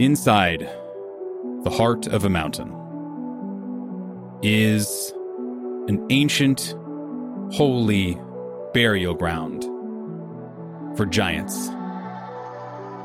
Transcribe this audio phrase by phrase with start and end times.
[0.00, 0.70] Inside
[1.70, 2.68] the heart of a mountain
[4.42, 5.12] is
[5.86, 6.74] an ancient,
[7.52, 8.18] holy
[8.74, 9.62] burial ground
[10.96, 11.70] for giants,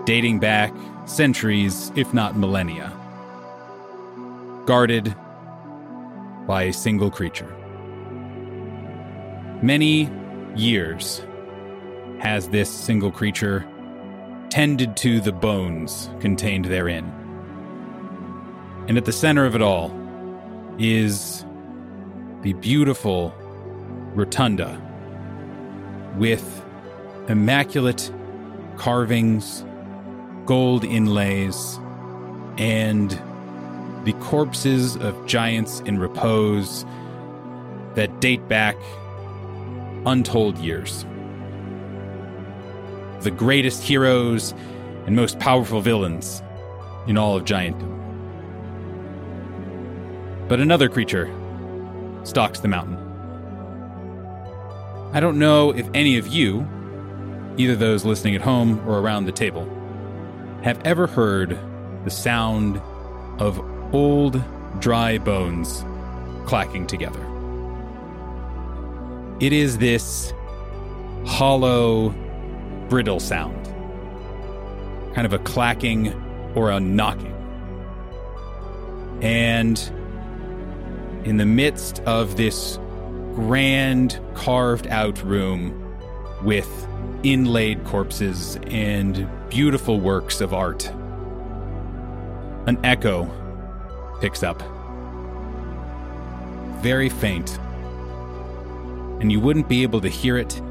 [0.05, 0.73] dating back
[1.05, 2.91] centuries, if not millennia,
[4.65, 5.15] guarded
[6.47, 7.55] by a single creature.
[9.61, 10.09] Many
[10.55, 11.21] years
[12.19, 13.63] has this single creature
[14.49, 17.24] tended to the bones contained therein.
[18.87, 19.91] And at the center of it all
[20.77, 21.45] is
[22.41, 23.33] the beautiful
[24.13, 24.81] rotunda
[26.17, 26.63] with
[27.27, 28.11] immaculate
[28.77, 29.65] carvings,
[30.45, 31.79] gold inlays,
[32.57, 33.11] and
[34.05, 36.85] the corpses of giants in repose
[37.95, 38.77] that date back
[40.05, 41.05] untold years
[43.25, 44.53] the greatest heroes
[45.07, 46.43] and most powerful villains
[47.07, 48.04] in all of Giantdom.
[50.47, 51.33] But another creature
[52.23, 52.97] stalks the mountain.
[55.13, 56.67] I don't know if any of you,
[57.57, 59.67] either those listening at home or around the table,
[60.61, 61.57] have ever heard
[62.03, 62.81] the sound
[63.39, 63.59] of
[63.93, 64.43] old,
[64.79, 65.85] dry bones
[66.45, 67.21] clacking together.
[69.39, 70.33] It is this
[71.25, 72.09] hollow,
[72.89, 73.65] brittle sound,
[75.15, 76.13] kind of a clacking
[76.55, 77.33] or a knocking.
[79.21, 79.77] And
[81.25, 82.77] in the midst of this
[83.33, 85.81] grand carved out room
[86.43, 86.87] with
[87.23, 90.85] inlaid corpses and beautiful works of art,
[92.67, 93.29] an echo
[94.21, 94.61] picks up.
[96.81, 97.57] Very faint.
[99.19, 100.61] And you wouldn't be able to hear it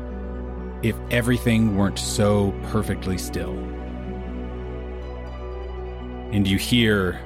[0.83, 3.53] if everything weren't so perfectly still.
[6.31, 7.21] And you hear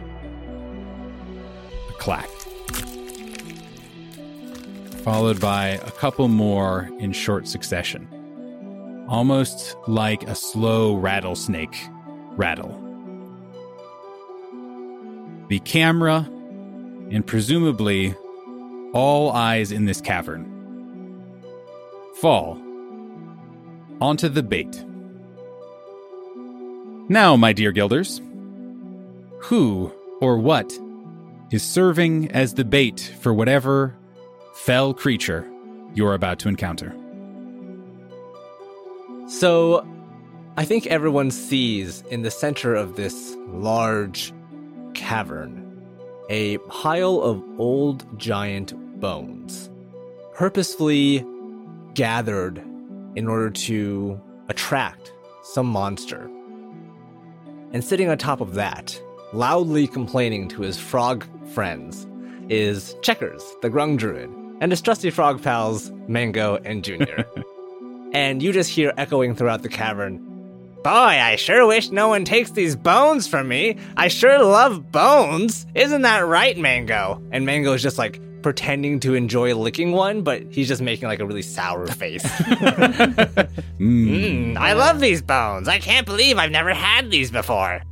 [1.88, 2.30] a clack,
[5.08, 8.06] followed by a couple more in short succession,
[9.08, 11.74] almost like a slow rattlesnake
[12.36, 12.78] rattle.
[15.48, 16.28] The camera,
[17.10, 18.14] and presumably
[18.92, 20.44] all eyes in this cavern,
[22.16, 22.60] fall
[24.02, 24.84] onto the bait.
[27.08, 28.20] Now, my dear Guilders,
[29.40, 29.90] who
[30.20, 30.78] or what
[31.50, 33.96] is serving as the bait for whatever
[34.54, 35.48] fell creature
[35.94, 36.94] you're about to encounter?
[39.28, 39.86] So,
[40.56, 44.32] I think everyone sees in the center of this large
[44.94, 45.64] cavern
[46.28, 49.70] a pile of old giant bones,
[50.34, 51.24] purposefully
[51.94, 52.58] gathered
[53.14, 56.30] in order to attract some monster.
[57.72, 59.00] And sitting on top of that,
[59.32, 62.06] loudly complaining to his frog friends,
[62.48, 67.26] is Checkers, the Grung Druid, and his trusty frog pals, Mango and Junior.
[68.12, 70.24] and you just hear echoing throughout the cavern
[70.84, 73.76] Boy, I sure wish no one takes these bones from me.
[73.96, 75.66] I sure love bones.
[75.74, 77.20] Isn't that right, Mango?
[77.32, 81.18] And Mango is just like, pretending to enjoy licking one, but he's just making like
[81.18, 82.22] a really sour face.
[82.24, 83.44] mm.
[83.78, 85.66] Mm, I love these bones.
[85.68, 87.82] I can't believe I've never had these before.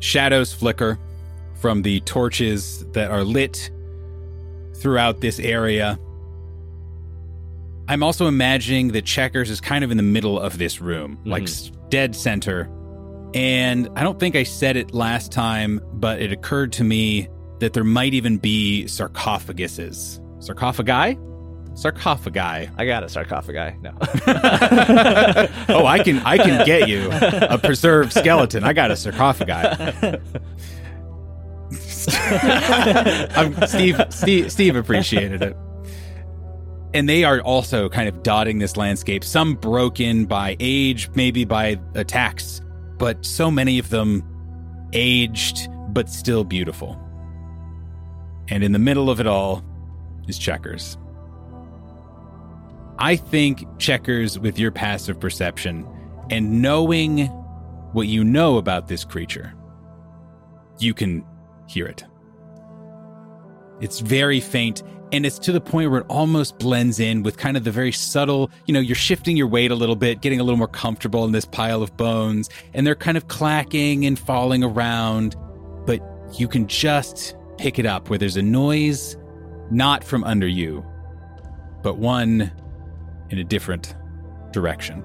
[0.00, 0.98] Shadows flicker
[1.54, 3.70] from the torches that are lit
[4.80, 5.98] throughout this area.
[7.88, 11.30] I'm also imagining that Checkers is kind of in the middle of this room, mm-hmm.
[11.30, 11.48] like
[11.88, 12.70] dead center.
[13.34, 17.28] And I don't think I said it last time, but it occurred to me
[17.60, 20.20] that there might even be sarcophaguses.
[20.42, 21.18] Sarcophagi?
[21.74, 22.70] Sarcophagi.
[22.76, 23.76] I got a sarcophagi.
[23.82, 23.90] No.
[25.68, 28.64] oh, I can I can get you a preserved skeleton.
[28.64, 30.18] I got a sarcophagi.
[33.68, 35.56] Steve, Steve Steve appreciated it.
[36.94, 41.78] And they are also kind of dotting this landscape, some broken by age, maybe by
[41.94, 42.60] attacks,
[42.98, 44.24] but so many of them
[44.92, 47.00] aged but still beautiful.
[48.48, 49.64] And in the middle of it all
[50.28, 50.96] is Checkers.
[52.98, 55.86] I think Checkers, with your passive perception
[56.30, 57.26] and knowing
[57.92, 59.54] what you know about this creature,
[60.78, 61.24] you can
[61.66, 62.04] hear it.
[63.80, 64.82] It's very faint,
[65.12, 67.92] and it's to the point where it almost blends in with kind of the very
[67.92, 71.24] subtle, you know, you're shifting your weight a little bit, getting a little more comfortable
[71.24, 75.36] in this pile of bones, and they're kind of clacking and falling around,
[75.84, 76.00] but
[76.38, 79.16] you can just pick it up where there's a noise
[79.70, 80.84] not from under you,
[81.82, 82.50] but one
[83.30, 83.94] in a different
[84.52, 85.02] direction.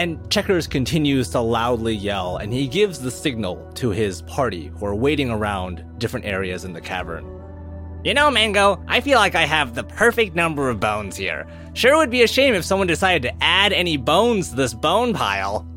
[0.00, 4.86] And Checkers continues to loudly yell, and he gives the signal to his party who
[4.86, 7.26] are waiting around different areas in the cavern.
[8.02, 11.46] You know, Mango, I feel like I have the perfect number of bones here.
[11.74, 15.12] Sure would be a shame if someone decided to add any bones to this bone
[15.12, 15.68] pile.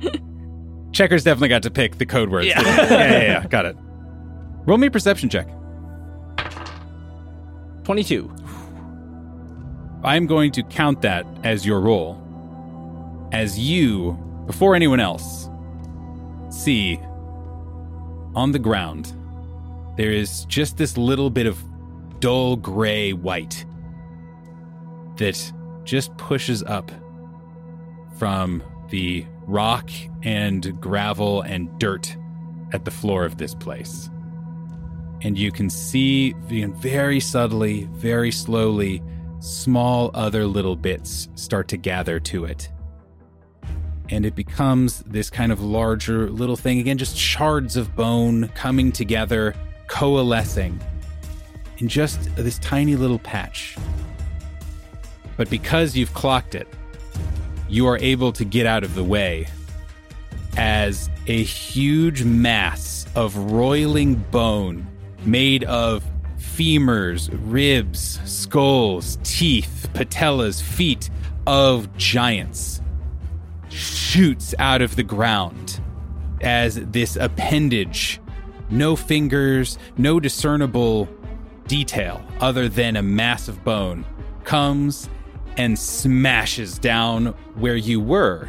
[0.92, 2.46] Checkers definitely got to pick the code words.
[2.46, 2.62] Yeah.
[2.62, 3.46] yeah, yeah, yeah.
[3.48, 3.76] Got it.
[4.66, 5.48] Roll me a perception check.
[7.82, 8.32] 22.
[10.04, 12.23] I'm going to count that as your roll.
[13.34, 14.12] As you,
[14.46, 15.50] before anyone else,
[16.50, 17.00] see
[18.36, 19.12] on the ground,
[19.96, 21.60] there is just this little bit of
[22.20, 23.66] dull gray white
[25.16, 25.52] that
[25.82, 26.92] just pushes up
[28.20, 29.90] from the rock
[30.22, 32.16] and gravel and dirt
[32.72, 34.08] at the floor of this place.
[35.22, 39.02] And you can see very subtly, very slowly,
[39.40, 42.68] small other little bits start to gather to it.
[44.10, 46.78] And it becomes this kind of larger little thing.
[46.78, 49.54] Again, just shards of bone coming together,
[49.86, 50.78] coalescing
[51.78, 53.76] in just this tiny little patch.
[55.36, 56.68] But because you've clocked it,
[57.68, 59.48] you are able to get out of the way
[60.56, 64.86] as a huge mass of roiling bone
[65.24, 66.04] made of
[66.38, 71.10] femurs, ribs, skulls, teeth, patellas, feet
[71.46, 72.80] of giants
[73.74, 75.80] shoots out of the ground
[76.40, 78.20] as this appendage,
[78.70, 81.08] no fingers, no discernible
[81.66, 84.04] detail other than a mass of bone,
[84.44, 85.08] comes
[85.56, 88.48] and smashes down where you were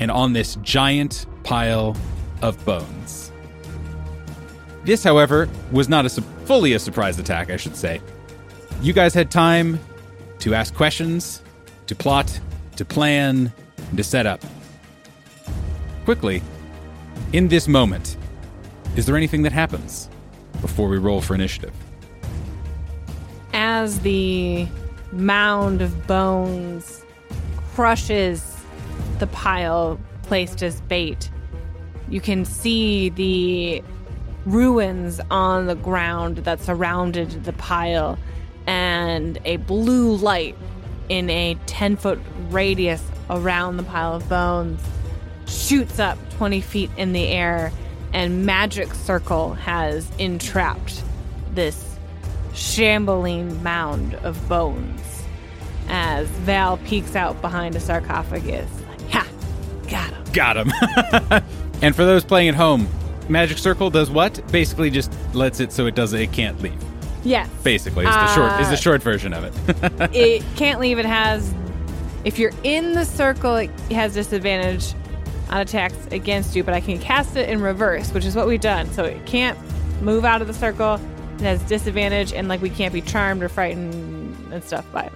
[0.00, 1.96] and on this giant pile
[2.42, 3.30] of bones.
[4.84, 8.00] This, however, was not a su- fully a surprise attack, I should say.
[8.82, 9.78] You guys had time
[10.40, 11.42] to ask questions,
[11.86, 12.38] to plot,
[12.76, 13.52] to plan,
[13.88, 14.42] and to set up.
[16.04, 16.42] Quickly,
[17.32, 18.18] in this moment,
[18.94, 20.10] is there anything that happens
[20.60, 21.72] before we roll for initiative?
[23.54, 24.68] As the
[25.12, 27.02] mound of bones
[27.74, 28.54] crushes
[29.18, 31.30] the pile placed as bait,
[32.10, 33.82] you can see the
[34.44, 38.18] ruins on the ground that surrounded the pile
[38.66, 40.54] and a blue light
[41.08, 42.20] in a 10 foot
[42.50, 44.82] radius around the pile of bones
[45.46, 47.72] shoots up 20 feet in the air
[48.12, 51.02] and magic circle has entrapped
[51.52, 51.96] this
[52.54, 55.00] shambling mound of bones
[55.88, 59.26] as val peeks out behind a sarcophagus like ha
[59.88, 60.72] got him Got him.
[61.82, 62.88] and for those playing at home,
[63.28, 64.40] Magic Circle does what?
[64.50, 66.74] Basically, just lets it so it doesn't, it can't leave.
[67.22, 70.10] yes Basically, is the short is the Uh, short version of it.
[70.12, 70.98] it can't leave.
[70.98, 71.54] It has,
[72.24, 74.92] if you're in the circle, it has disadvantage
[75.54, 78.60] on attacks against you, but I can cast it in reverse, which is what we've
[78.60, 78.90] done.
[78.90, 79.56] So it can't
[80.02, 81.00] move out of the circle.
[81.36, 85.12] It has disadvantage, and like we can't be charmed or frightened and stuff by it.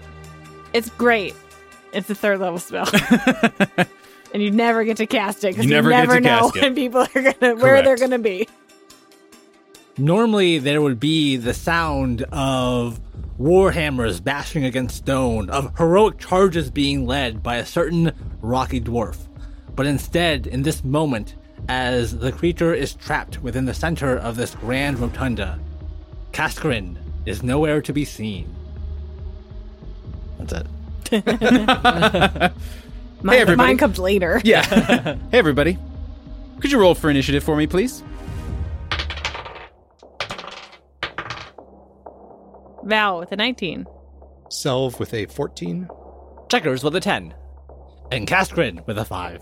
[0.73, 1.35] It's great.
[1.93, 2.89] It's a third level spell.
[4.33, 6.53] and you never get to cast it because You you never never, get to know
[6.55, 8.49] when people are gonna where they're gonna be.
[9.97, 13.01] Normally, there would be the sound of
[13.41, 19.28] warhammers bashing against stone, of heroic charges being led by a certain rocky dwarf.
[19.79, 21.37] But instead, in this moment,
[21.69, 25.61] as the creature is trapped within the center of this grand rotunda,
[26.33, 28.53] Kaskarin is nowhere to be seen.
[30.41, 30.65] That's
[31.13, 31.23] it.
[33.23, 33.69] Mine, everybody.
[33.69, 34.41] mine comes later.
[34.43, 34.63] yeah.
[35.31, 35.79] hey, everybody.
[36.59, 38.03] Could you roll for initiative for me, please?
[42.83, 43.87] Val with a 19.
[44.51, 45.89] Selv with a 14.
[46.49, 47.33] Checkers with a 10.
[48.11, 49.41] And Kaskarin with a 5.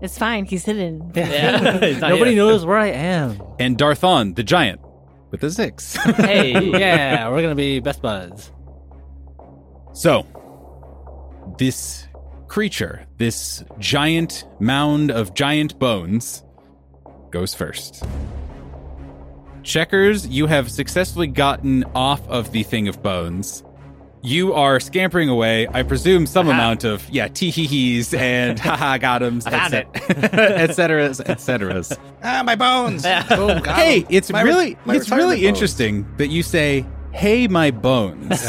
[0.00, 0.46] It's fine.
[0.46, 1.12] He's hidden.
[1.14, 1.98] Yeah.
[2.00, 3.40] Nobody knows where I am.
[3.58, 4.80] And Darthon, the giant,
[5.30, 5.94] with a six.
[6.16, 8.50] Hey, yeah, we're gonna be best buds.
[9.92, 10.26] So,
[11.58, 12.08] this
[12.48, 16.44] creature, this giant mound of giant bones,
[17.30, 18.02] goes first.
[19.62, 23.62] Checkers, you have successfully gotten off of the thing of bones,
[24.22, 25.66] you are scampering away.
[25.72, 26.54] I presume some Aha.
[26.54, 31.92] amount of yeah tee hee hees and haha got him, found et cetera, et.
[32.22, 33.04] Ah, my bones.
[33.10, 33.22] Yeah.
[33.34, 34.06] Boom, got Hey, 'em.
[34.10, 35.48] it's My really my it's really bones.
[35.48, 38.40] interesting that you say, "Hey, my bones."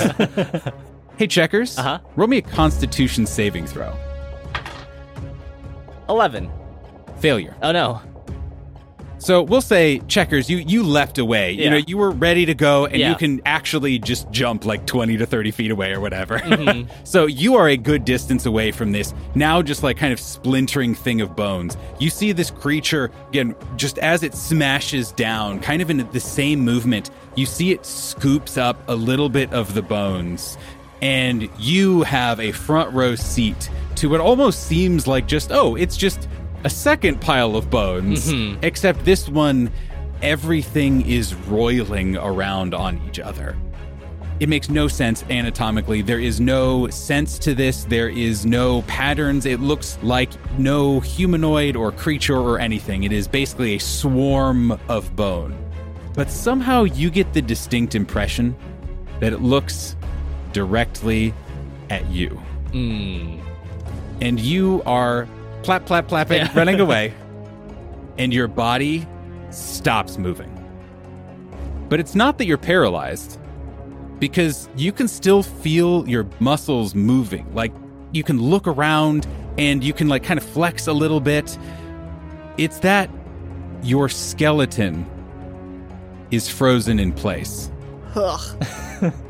[1.17, 1.77] hey, checkers.
[1.77, 1.99] Uh-huh.
[2.15, 3.93] Roll me a Constitution saving throw.
[6.09, 6.51] 11.
[7.19, 7.55] Failure.
[7.61, 8.01] Oh no.
[9.21, 11.51] So we'll say, checkers, you you left away.
[11.51, 13.11] You know, you were ready to go, and Yeah.
[13.11, 16.39] you can actually just jump like twenty to thirty feet away or whatever.
[16.39, 16.89] Mm-hmm.
[17.03, 20.95] so you are a good distance away from this now, just like kind of splintering
[20.95, 21.77] thing of bones.
[21.99, 26.61] You see this creature again, just as it smashes down, kind of in the same
[26.61, 27.11] movement.
[27.35, 30.57] You see it scoops up a little bit of the bones,
[30.99, 35.95] and you have a front row seat to what almost seems like just oh, it's
[35.95, 36.27] just
[36.63, 39.71] a second pile of bones, except this one,
[40.21, 43.55] everything is roiling around on each other.
[44.39, 46.01] It makes no sense anatomically.
[46.01, 47.83] There is no sense to this.
[47.83, 49.45] There is no patterns.
[49.45, 53.03] It looks like no humanoid or creature or anything.
[53.03, 55.55] It is basically a swarm of bone.
[56.15, 58.55] But somehow you get the distinct impression
[59.19, 59.95] that it looks
[60.53, 61.33] directly
[61.91, 62.29] at you
[62.71, 63.37] Hmm.
[64.21, 65.27] and you are
[65.63, 67.13] plap plap plapping running away.
[68.17, 69.07] And your body
[69.51, 70.49] stops moving.
[71.89, 73.39] But it's not that you're paralyzed
[74.19, 77.51] because you can still feel your muscles moving.
[77.55, 77.73] Like
[78.11, 79.25] you can look around
[79.57, 81.57] and you can like kind of flex a little bit.
[82.57, 83.09] It's that
[83.81, 85.05] your skeleton
[86.29, 87.71] is frozen in place.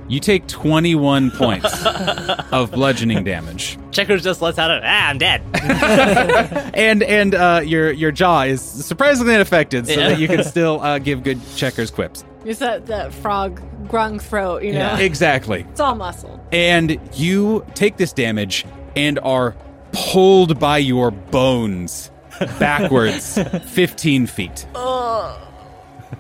[0.08, 1.86] You take 21 points
[2.52, 5.42] of bludgeoning damage Checkers just lets out a ah, I'm dead.
[6.74, 10.10] and and uh, your your jaw is surprisingly unaffected, so Yeah.
[10.10, 12.24] that you can still uh, give good checkers quips.
[12.46, 14.80] It's that, that frog grung throat, you know?
[14.80, 14.98] Yeah.
[15.00, 15.66] Exactly.
[15.70, 16.44] It's all muscle.
[16.52, 19.56] And you take this damage and are
[19.92, 22.10] pulled by your bones
[22.58, 24.66] backwards 15 feet.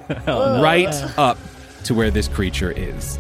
[0.10, 1.38] right up
[1.86, 3.18] to where this creature is.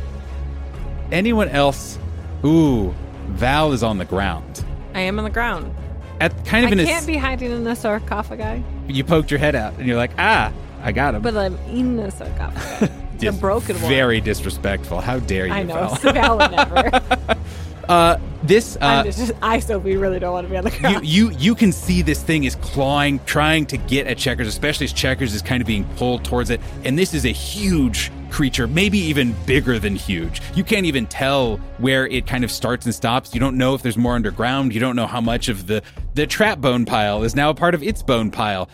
[1.11, 1.97] Anyone else?
[2.45, 2.93] Ooh,
[3.29, 4.63] Val is on the ground.
[4.93, 5.73] I am on the ground.
[6.19, 9.39] At kind of I in a can't be hiding in the sarcophagi, you poked your
[9.39, 10.51] head out and you're like, ah,
[10.83, 11.21] I got him.
[11.21, 12.93] but I'm in the sarcophagi.
[13.27, 13.91] A broken one.
[13.91, 14.99] Very disrespectful.
[14.99, 15.95] How dare you, I know.
[16.01, 16.13] Val?
[16.13, 17.37] Val would never.
[17.89, 21.05] Uh, this uh, just, I, Sophie, really don't want to be on the you, ground.
[21.05, 24.93] you you can see this thing is clawing, trying to get at Checkers, especially as
[24.93, 26.61] Checkers is kind of being pulled towards it.
[26.85, 30.41] And this is a huge creature, maybe even bigger than huge.
[30.55, 33.33] You can't even tell where it kind of starts and stops.
[33.33, 34.73] You don't know if there's more underground.
[34.73, 35.83] You don't know how much of the
[36.13, 38.69] the trap bone pile is now a part of its bone pile.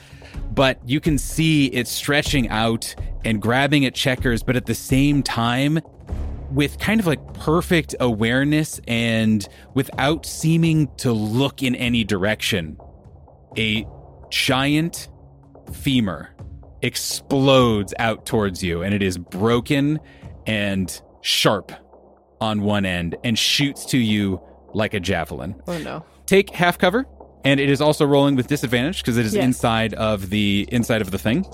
[0.51, 2.95] But you can see it stretching out
[3.25, 5.79] and grabbing at Checkers, but at the same time,
[6.51, 12.77] with kind of like perfect awareness and without seeming to look in any direction,
[13.57, 13.85] a
[14.29, 15.09] giant
[15.73, 16.33] femur
[16.81, 19.99] explodes out towards you and it is broken
[20.45, 21.71] and sharp
[22.39, 24.39] on one end and shoots to you
[24.73, 25.55] like a javelin.
[25.67, 26.05] oh no.
[26.25, 27.05] Take half cover
[27.43, 29.43] and it is also rolling with disadvantage because it is Yes.
[29.45, 31.45] inside of the inside of the thing.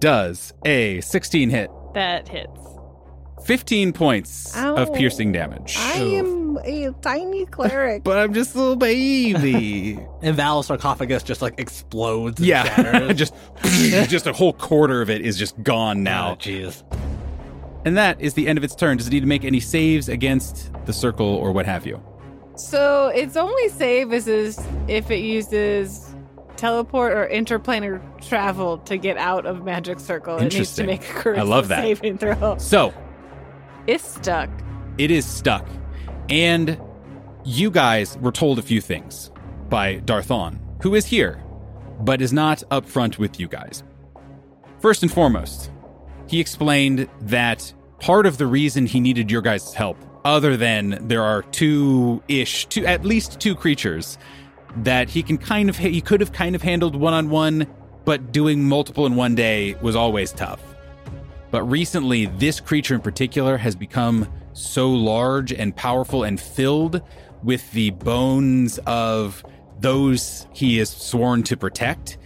[0.00, 1.70] Does a 16 hit?
[1.94, 2.50] That hits.
[3.46, 4.74] 15 points Ow.
[4.76, 5.76] of piercing damage.
[5.78, 8.04] I am a tiny cleric.
[8.04, 9.98] but I'm just a little baby.
[10.22, 12.38] And Val's sarcophagus just like explodes.
[12.40, 13.34] And yeah, just
[14.08, 16.34] just a whole quarter of it is just gone Oh, now.
[16.36, 16.82] jeez.
[17.84, 18.96] And that is the end of its turn.
[18.96, 22.02] Does it need to make any saves against the circle or what have you?
[22.56, 26.14] so its only save is, is if it uses
[26.56, 30.36] teleport or interplanar travel to get out of magic circle.
[30.38, 30.86] It needs to Interesting.
[30.86, 31.82] make a charisma I love that.
[31.82, 32.56] saving throw.
[32.58, 32.94] So
[33.88, 34.48] It's stuck.
[34.98, 35.66] it is stuck.
[36.28, 36.80] And
[37.44, 39.30] you guys were told a few things
[39.68, 41.42] by Darthon, who is here,
[42.00, 43.82] but is not upfront with you guys.
[44.80, 45.70] First and foremost,
[46.26, 51.22] he explained that part of the reason he needed your guys' help, other than there
[51.22, 54.18] are two ish, two at least two creatures
[54.76, 57.66] that he can kind of he could have kind of handled one on one,
[58.04, 60.60] but doing multiple in one day was always tough.
[61.50, 67.02] But recently, this creature in particular has become so large and powerful and filled
[67.42, 69.44] with the bones of
[69.80, 72.16] those he is sworn to protect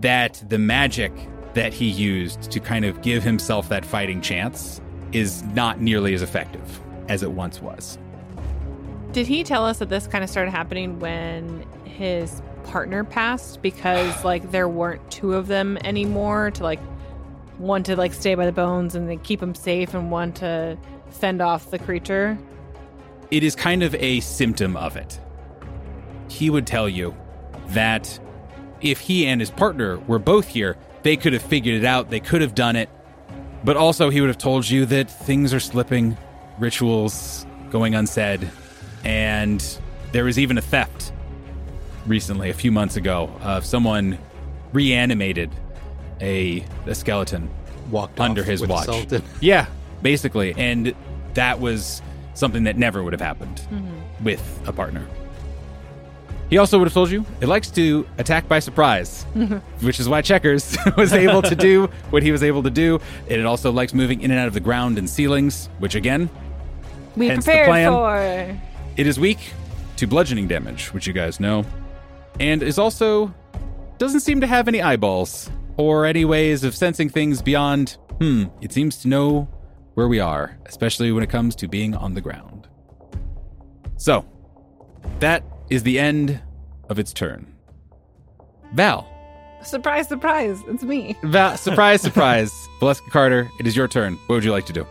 [0.00, 1.12] that the magic
[1.54, 4.80] that he used to kind of give himself that fighting chance
[5.12, 7.98] is not nearly as effective as it once was.
[9.12, 14.24] Did he tell us that this kind of started happening when his partner passed because
[14.24, 16.80] like there weren't two of them anymore to like
[17.58, 20.76] one to like stay by the bones and then keep him safe and one to
[21.16, 22.38] fend off the creature?
[23.30, 25.20] it is kind of a symptom of it.
[26.28, 27.14] He would tell you
[27.68, 28.18] that
[28.80, 32.20] if he and his partner were both here, they could have figured it out, they
[32.20, 32.88] could have done it.
[33.64, 36.16] But also, he would have told you that things are slipping,
[36.58, 38.48] rituals going unsaid,
[39.04, 39.80] and
[40.12, 41.12] there was even a theft
[42.06, 44.18] recently, a few months ago, of someone
[44.72, 45.50] reanimated
[46.20, 47.50] a, a skeleton
[47.90, 48.86] Walked under his watch.
[48.86, 49.22] Sultan.
[49.40, 49.66] Yeah,
[50.02, 50.54] basically.
[50.56, 50.94] And
[51.36, 52.02] that was
[52.34, 53.60] something that never would have happened
[54.22, 55.06] with a partner.
[56.50, 59.22] He also would have told you it likes to attack by surprise,
[59.80, 63.00] which is why Checkers was able to do what he was able to do.
[63.28, 66.30] And it also likes moving in and out of the ground and ceilings, which again,
[67.16, 67.90] We prepared plan.
[67.92, 68.60] for.
[68.96, 69.38] it is weak
[69.96, 71.64] to bludgeoning damage, which you guys know,
[72.38, 73.34] and is also
[73.98, 78.72] doesn't seem to have any eyeballs or any ways of sensing things beyond, hmm, it
[78.72, 79.48] seems to know
[79.96, 82.68] where we are, especially when it comes to being on the ground.
[83.96, 84.26] So,
[85.20, 86.38] that is the end
[86.90, 87.46] of its turn.
[88.74, 89.08] Val.
[89.62, 90.60] Surprise, surprise!
[90.68, 91.16] It's me.
[91.24, 92.52] Val surprise, surprise.
[92.80, 94.14] Valeska Carter, it is your turn.
[94.26, 94.86] What would you like to do?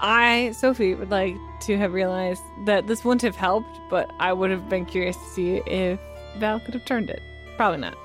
[0.00, 4.50] I, Sophie, would like to have realized that this wouldn't have helped, but I would
[4.50, 5.98] have been curious to see if
[6.38, 7.22] Val could have turned it.
[7.56, 7.96] Probably not.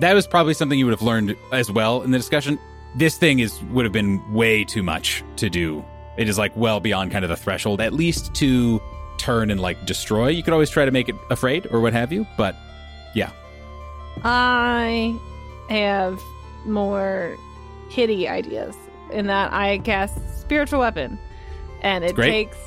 [0.00, 2.58] that was probably something you would have learned as well in the discussion.
[2.94, 5.84] This thing is would have been way too much to do.
[6.18, 8.80] It is like well beyond kind of the threshold, at least to
[9.18, 10.28] turn and like destroy.
[10.28, 12.54] You could always try to make it afraid or what have you, but
[13.14, 13.30] yeah.
[14.24, 15.18] I
[15.68, 16.20] have
[16.66, 17.36] more
[17.88, 18.74] hitty ideas
[19.10, 21.18] in that I cast spiritual weapon,
[21.82, 22.30] and it Great.
[22.30, 22.58] takes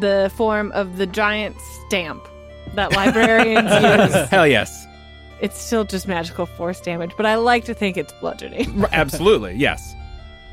[0.00, 2.26] the form of the giant stamp
[2.74, 3.70] that librarians
[4.14, 4.28] use.
[4.28, 4.86] Hell yes.
[5.42, 8.84] It's still just magical force damage, but I like to think it's bludgeoning.
[8.92, 9.94] Absolutely, yes.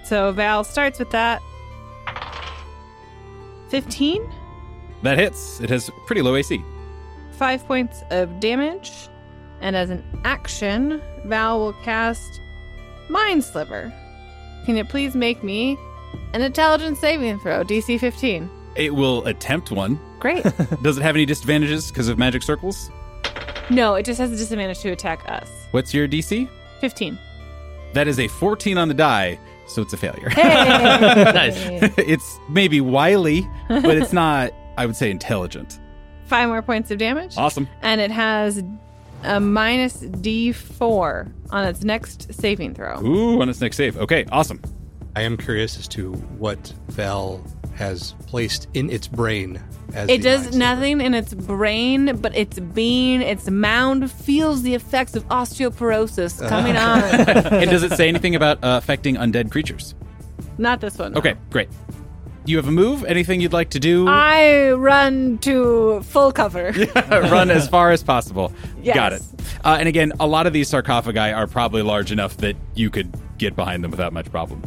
[0.04, 1.42] So Val starts with that.
[3.70, 4.28] Fifteen.
[5.04, 5.62] That hits.
[5.62, 6.62] It has pretty low AC.
[7.34, 8.92] five points of damage.
[9.62, 12.42] And as an action, Val will cast
[13.10, 13.94] Mind Sliver.
[14.66, 15.78] Can you please make me
[16.34, 18.50] an intelligence saving throw, DC 15?
[18.76, 20.00] It will attempt one.
[20.20, 20.44] Great.
[20.84, 22.90] Does it have any disadvantages because of magic circles?
[23.70, 25.50] No, it just has a disadvantage to attack us.
[25.72, 26.50] What's your DC?
[26.82, 27.18] 15.
[27.94, 30.30] That is a 14 on the die, so it's a failure.
[30.30, 31.32] Hey!
[31.34, 31.56] Nice.
[31.98, 35.80] it's maybe wily, but it's not, I would say, intelligent.
[36.26, 37.36] Five more points of damage.
[37.38, 37.68] Awesome.
[37.82, 38.64] And it has
[39.24, 43.04] a minus D4 on its next saving throw.
[43.04, 43.98] Ooh, on its next save.
[43.98, 44.62] Okay, awesome.
[45.16, 47.44] I am curious as to what Val
[47.80, 49.60] has placed in its brain
[49.94, 54.76] as It does mind nothing in its brain, but its being, its mound feels the
[54.76, 57.02] effects of osteoporosis coming on.
[57.04, 59.96] and does it say anything about uh, affecting undead creatures?
[60.58, 61.14] Not this one.
[61.14, 61.20] no.
[61.20, 61.70] Okay, great.
[62.46, 63.06] Do you have a move?
[63.06, 64.08] Anything you'd like to do?
[64.08, 66.72] I run to full cover.
[67.10, 68.52] Run as far as possible.
[68.82, 68.96] Yes.
[68.96, 69.22] Got it.
[69.64, 73.14] Uh, and again, a lot of these sarcophagi are probably large enough that you could
[73.38, 74.62] get behind them without much problem.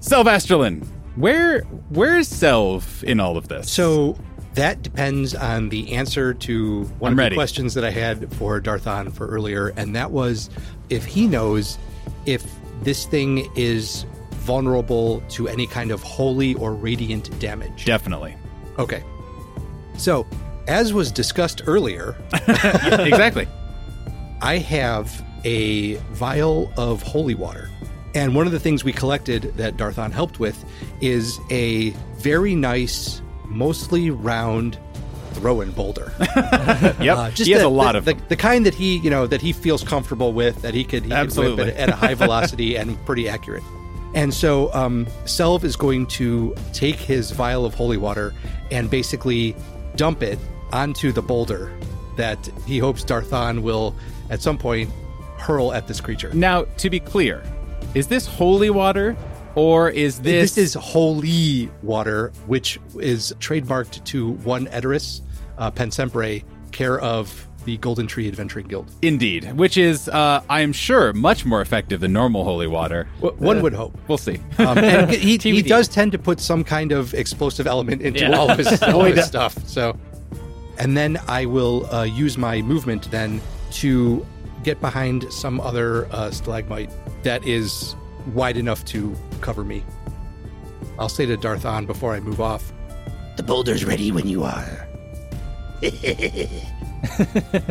[0.00, 0.84] Selvastrelin,
[1.16, 3.70] where where's Selv in all of this?
[3.70, 4.16] So
[4.54, 7.34] that depends on the answer to one I'm of ready.
[7.34, 10.50] the questions that I had for Darthon for earlier, and that was
[10.90, 11.78] if he knows
[12.26, 12.44] if
[12.82, 17.84] this thing is vulnerable to any kind of holy or radiant damage.
[17.84, 18.34] definitely,
[18.78, 19.02] Okay.
[19.98, 20.26] So,
[20.66, 23.46] as was discussed earlier, exactly.
[24.42, 27.68] I have a vial of holy water.
[28.14, 30.64] And one of the things we collected that Darthon helped with
[31.00, 34.78] is a very nice, mostly round
[35.32, 36.12] throw-in boulder.
[37.00, 39.10] Yep, Uh, he has the, a lot the, of the, the kind that he, you
[39.10, 41.70] know, that he feels comfortable with, that he could, he could Absolutely.
[41.70, 43.62] at, at a high velocity and pretty accurate.
[44.14, 48.34] And so, um, Selv is going to take his vial of holy water
[48.70, 49.56] and basically
[49.96, 50.38] dump it
[50.72, 51.72] onto the boulder
[52.16, 53.94] that he hopes Darthon will,
[54.28, 54.90] at some point,
[55.38, 56.30] hurl at this creature.
[56.34, 57.42] Now, to be clear,
[57.94, 59.16] is this holy water
[59.54, 60.54] or is this?
[60.54, 65.20] This is holy water, which is trademarked to one Edoris,
[65.58, 68.90] uh, Pensempre, care of the Golden Tree Adventuring Guild.
[69.02, 73.06] indeed, which is, uh, I am sure, much more effective than normal holy water.
[73.20, 73.96] W- One would hope.
[74.08, 74.40] We'll see.
[74.58, 78.36] Um, and he, he does tend to put some kind of explosive element into Yeah.
[78.36, 79.56] all of his, all of his stuff.
[79.68, 79.96] So,
[80.78, 83.40] and then I will uh, use my movement then
[83.72, 84.26] to
[84.64, 86.90] get behind some other uh, stalagmite
[87.22, 87.94] that is
[88.34, 89.84] wide enough to cover me.
[90.98, 92.72] I'll say to Darthon before I move off.
[93.36, 94.88] The boulder's ready when you are.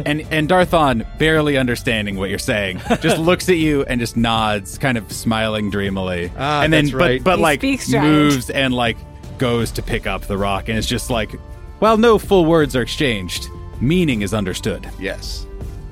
[0.06, 4.78] and and Darthon, barely understanding what you're saying, just looks at you and just nods,
[4.78, 6.32] kind of smiling dreamily.
[6.38, 7.24] Ah, and then that's right.
[7.24, 8.08] but but like speaks giant.
[8.08, 8.98] moves and like
[9.38, 11.32] goes to pick up the rock and it's just like
[11.80, 13.48] while no full words are exchanged,
[13.80, 14.90] meaning is understood.
[15.00, 15.48] Yes.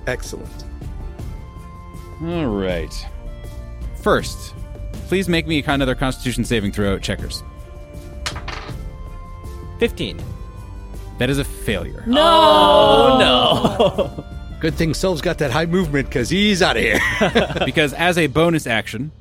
[0.05, 0.65] Excellent.
[2.21, 2.93] All right.
[4.09, 4.55] First,
[5.07, 7.43] please make me kind of their constitution saving throw checkers.
[9.77, 10.19] 15.
[11.19, 12.03] That is a failure.
[12.07, 14.25] Oh, no.
[14.59, 16.99] Good thing Selv's got that high movement because he's out of here.
[17.65, 19.11] because as a bonus action,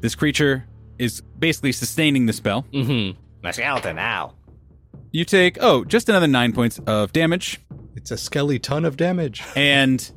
[0.00, 0.64] this creature
[0.98, 2.64] is basically sustaining the spell.
[2.72, 3.20] mm-hmm.
[3.42, 4.36] My skeleton now.
[5.12, 7.60] You take, oh, just another nine points of damage,
[7.94, 9.42] it's a skelly ton of damage.
[9.54, 10.10] and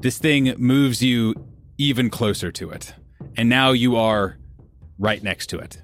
[0.00, 1.34] this thing moves you
[1.76, 2.94] even closer to it.
[3.36, 4.38] And now you are
[4.98, 5.82] right next to it.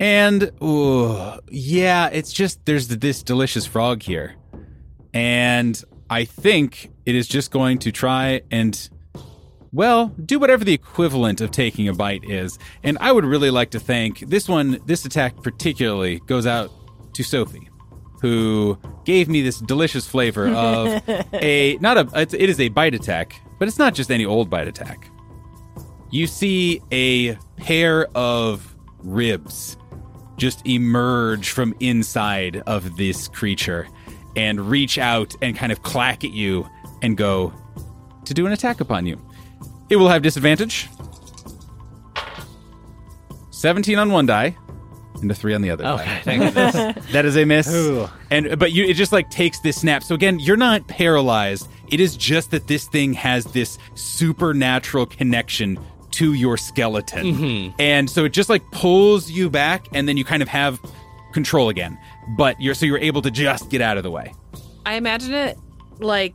[0.00, 4.36] And, ooh, yeah, it's just, there's this delicious frog here.
[5.12, 8.88] And I think it is just going to try and,
[9.72, 12.58] well, do whatever the equivalent of taking a bite is.
[12.84, 16.70] And I would really like to thank this one, this attack particularly goes out
[17.14, 17.68] to Sophie,
[18.20, 23.34] who gave me this delicious flavor of a, not a, it is a bite attack,
[23.58, 25.10] but it's not just any old bite attack.
[26.10, 29.76] You see a pair of ribs
[30.36, 33.88] just emerge from inside of this creature
[34.36, 36.68] and reach out and kind of clack at you
[37.02, 37.52] and go
[38.24, 39.20] to do an attack upon you.
[39.90, 40.88] It will have disadvantage.
[43.50, 44.56] 17 on one die
[45.20, 45.84] and a 3 on the other.
[45.84, 47.06] Okay, thank goodness.
[47.12, 47.68] That is a miss.
[47.72, 48.08] Ooh.
[48.30, 50.04] And but you it just like takes this snap.
[50.04, 51.68] So again, you're not paralyzed.
[51.88, 55.78] It is just that this thing has this supernatural connection
[56.18, 57.74] to your skeleton.
[57.78, 60.80] And so it just like pulls you back and then you kind of have
[61.32, 61.98] control again.
[62.36, 64.34] But you're so you're able to just get out of the way.
[64.86, 65.58] I imagine it
[66.00, 66.34] like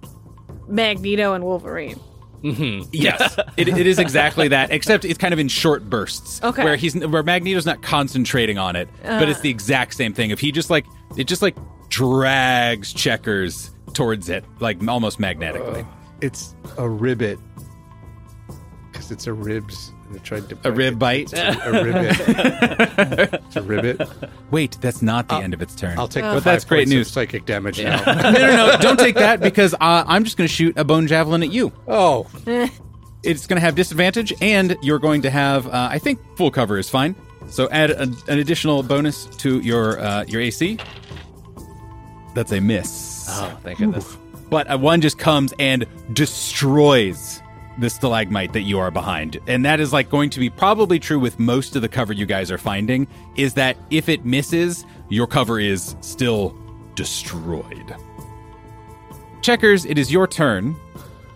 [0.68, 2.00] Magneto and Wolverine.
[2.44, 2.90] Mm-hmm.
[2.92, 4.72] Yes, it, it is exactly that.
[4.72, 6.64] Except it's kind of in short bursts, Okay.
[6.64, 10.30] where he's where Magneto's not concentrating on it, but it's the exact same thing.
[10.32, 10.86] If he just like
[11.18, 11.56] it, just like
[11.90, 15.86] drags checkers towards it, like almost magnetically.
[16.22, 17.63] It's a ribbit because
[19.14, 19.92] it's a ribs.
[20.08, 21.32] And they tried to A rib bite.
[21.34, 22.18] a ribbit.
[23.46, 24.02] it's a ribbit.
[24.52, 25.98] Wait, that's not the end of its turn.
[25.98, 26.24] I'll take.
[26.24, 27.10] But that's great news.
[27.10, 28.04] Psychic damage now.
[28.06, 28.78] no, no, no!
[28.82, 31.72] Don't take that because uh, I'm just going to shoot a bone javelin at you.
[31.88, 32.28] oh,
[33.24, 36.78] It's going to have disadvantage, and you're going to have, uh, I think, full cover
[36.78, 37.16] is fine.
[37.48, 40.78] So add a, an additional bonus to your uh, your AC.
[42.36, 43.28] That's a miss.
[43.30, 44.18] Oh, thank goodness.
[44.50, 47.42] But a one just comes and destroys
[47.78, 49.40] the stalagmite that you are behind.
[49.48, 52.26] And that is like going to be probably true with most of the cover you
[52.26, 56.58] guys are finding is that if it misses, your cover is still
[56.96, 57.96] destroyed.
[59.42, 60.76] Checkers, it is your turn.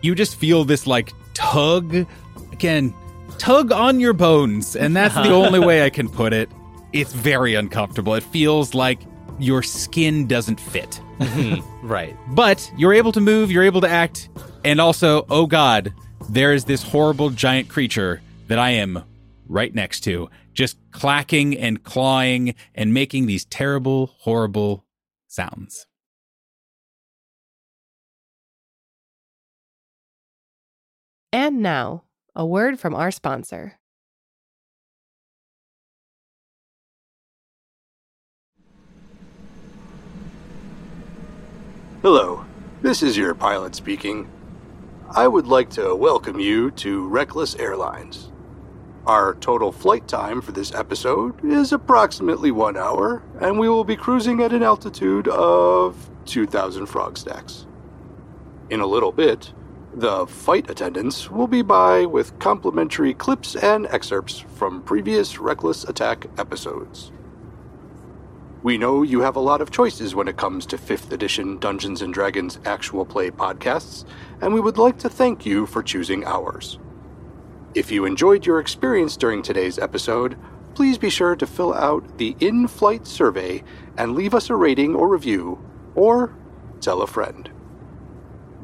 [0.01, 2.05] You just feel this like tug
[2.51, 2.93] again,
[3.37, 6.49] tug on your bones, and that's the only way I can put it.
[6.93, 8.13] It's very uncomfortable.
[8.13, 9.01] It feels like
[9.39, 11.87] your skin doesn't fit mm-hmm.
[11.87, 12.15] Right.
[12.29, 14.29] but you're able to move, you're able to act,
[14.63, 15.93] and also, oh god,
[16.29, 19.03] there is this horrible giant creature that I am
[19.47, 24.85] right next to, just clacking and clawing and making these terrible, horrible
[25.27, 25.87] sounds.
[31.31, 32.03] And now,
[32.35, 33.79] a word from our sponsor.
[42.01, 42.45] Hello,
[42.81, 44.29] this is your pilot speaking.
[45.15, 48.29] I would like to welcome you to Reckless Airlines.
[49.05, 53.95] Our total flight time for this episode is approximately one hour, and we will be
[53.95, 57.65] cruising at an altitude of 2,000 frog stacks.
[58.69, 59.53] In a little bit,
[59.93, 66.27] the flight attendants will be by with complimentary clips and excerpts from previous Reckless Attack
[66.37, 67.13] episodes.
[68.63, 72.01] We know you have a lot of choices when it comes to 5th edition Dungeons
[72.01, 74.03] and Dragons actual play podcasts,
[74.41, 76.79] and we would like to thank you for choosing ours.
[77.75, 80.35] If you enjoyed your experience during today's episode,
[80.73, 83.63] please be sure to fill out the in flight survey
[83.97, 86.33] and leave us a rating or review, or
[86.81, 87.51] tell a friend.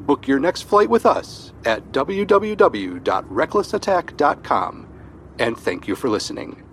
[0.00, 4.88] Book your next flight with us at www.recklessattack.com,
[5.38, 6.63] and thank you for listening.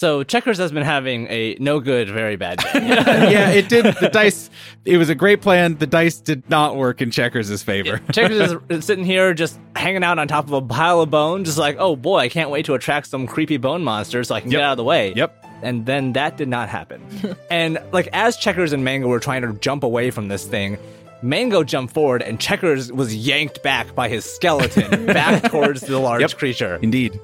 [0.00, 2.70] So Checkers has been having a no good, very bad day.
[2.74, 3.84] yeah, it did.
[3.84, 4.48] The dice,
[4.86, 5.76] it was a great plan.
[5.76, 8.00] The dice did not work in Checkers' favor.
[8.10, 11.58] Checkers is sitting here just hanging out on top of a pile of bones, just
[11.58, 14.48] like, oh boy, I can't wait to attract some creepy bone monster so I can
[14.48, 15.12] get out of the way.
[15.12, 15.44] Yep.
[15.62, 17.02] and then that did not happen.
[17.50, 20.78] and like as Checkers and Mango were trying to jump away from this thing,
[21.20, 26.22] Mango jumped forward and Checkers was yanked back by his skeleton back towards the large
[26.22, 26.38] Yep.
[26.38, 26.78] creature.
[26.80, 27.20] Indeed.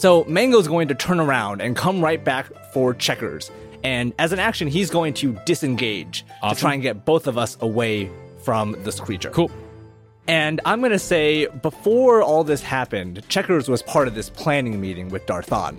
[0.00, 3.50] So Mango's going to turn around and come right back for Checkers.
[3.84, 7.58] And as an action, he's going to disengage to try and get both of us
[7.60, 9.28] away from this creature.
[9.28, 9.50] Cool.
[10.26, 14.80] And I'm going to say, before all this happened, Checkers was part of this planning
[14.80, 15.76] meeting with Darthon.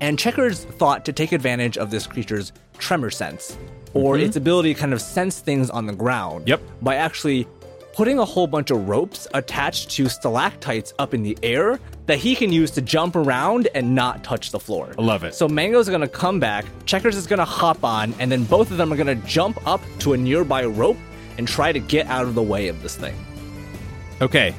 [0.00, 3.58] And Checkers thought to take advantage of this creature's tremor sense,
[3.92, 4.24] or mm-hmm.
[4.24, 6.48] its ability to kind of sense things on the ground.
[6.48, 6.62] Yep.
[6.80, 7.46] By actually
[7.94, 12.34] putting a whole bunch of ropes attached to stalactites up in the air that he
[12.34, 14.92] can use to jump around and not touch the floor.
[14.98, 15.34] I love it.
[15.34, 18.92] So Mango's gonna come back, Checkers is gonna hop on, and then both of them
[18.92, 20.96] are gonna jump up to a nearby rope
[21.38, 23.14] and try to get out of the way of this thing.
[24.20, 24.54] Okay.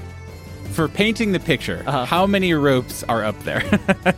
[0.71, 2.05] For painting the picture, Uh-huh.
[2.05, 3.63] how many ropes are up there?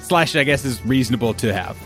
[0.00, 1.76] Slash, I guess, is reasonable to have.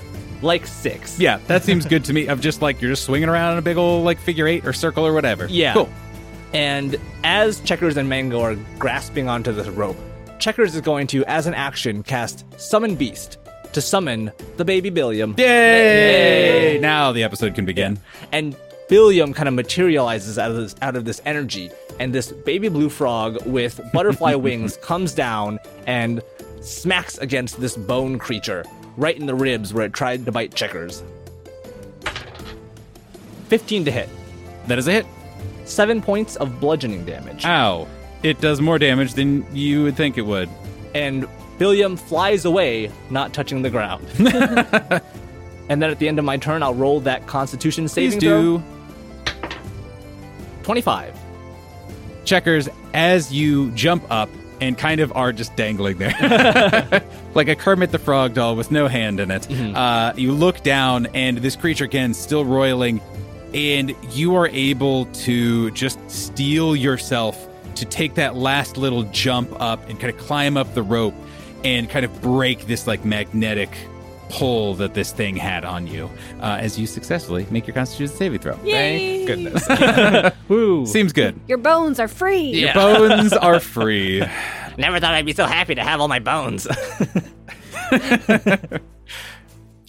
[0.42, 1.18] Like six.
[1.18, 2.27] Yeah, that seems good to me.
[2.27, 4.73] Of just like you're just swinging around in a big old like figure eight or
[4.73, 5.47] circle or whatever.
[5.49, 5.73] Yeah.
[5.75, 5.88] Cool.
[6.52, 9.96] And as Checkers and Mango are grasping onto this rope,
[10.38, 13.38] Checkers is going to, as an action, cast Summon Beast
[13.72, 15.34] to summon the baby Billiam.
[15.38, 16.78] Yay!
[16.80, 17.98] Now the episode can begin.
[18.32, 18.56] And
[18.88, 22.90] Billiam kind of materializes out of this out of this energy, and this baby blue
[22.90, 26.20] frog with butterfly wings comes down and
[26.60, 28.64] smacks against this bone creature
[28.96, 31.02] right in the ribs where it tried to bite Checkers.
[33.48, 34.08] 15 to hit.
[34.66, 35.06] That is a hit.
[35.64, 37.44] Seven points of bludgeoning damage.
[37.44, 37.87] Ow.
[38.22, 40.48] It does more damage than you would think it would.
[40.94, 41.27] and
[41.59, 44.07] Billiam flies away, not touching the ground.
[44.18, 48.59] and then at the end of my turn, I'll roll that Constitution Please do.
[48.59, 48.62] throw.
[50.62, 51.16] Twenty-five.
[52.25, 54.29] Checkers, as you jump up
[54.61, 57.03] and kind of are just dangling there.
[57.35, 59.51] like a Kermit the Frog doll with no hand in it.
[59.51, 63.01] Uh, you look down, and this creature again still roiling,
[63.54, 69.88] and you are able to just steel yourself to take that last little jump up
[69.88, 71.14] and kind of climb up the rope
[71.64, 73.70] and kind of break this like magnetic
[74.28, 76.10] pull that this thing had on you
[76.40, 78.58] uh, as you successfully make your constitution saving throw.
[78.64, 79.26] Yay!
[79.26, 80.34] Thank goodness.
[80.48, 80.86] Woo.
[80.86, 81.38] Seems good.
[81.46, 82.50] Your bones are free.
[82.50, 84.20] Your bones are free.
[84.78, 86.66] Never thought I'd be so happy to have all my bones.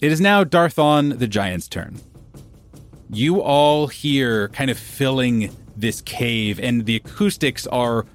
[0.04, 1.98] It is now Darthon the Giant's turn.
[3.14, 8.06] You all hear kind of filling this cave, and the acoustics are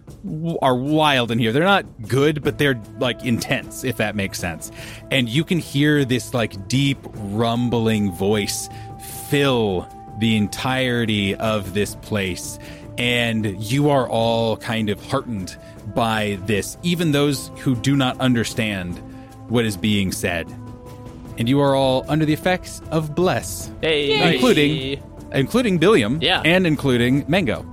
[0.61, 1.53] are wild in here.
[1.53, 4.71] They're not good, but they're like intense, if that makes sense.
[5.09, 8.67] And you can hear this like deep rumbling voice
[9.29, 9.87] fill
[10.19, 12.59] the entirety of this place.
[12.97, 15.57] And you are all kind of heartened
[15.95, 18.97] by this, even those who do not understand
[19.47, 20.53] what is being said
[21.39, 24.33] and you are all under the effects of bless, hey.
[24.35, 26.41] including including Billiam, Yeah.
[26.43, 27.65] and including Mango.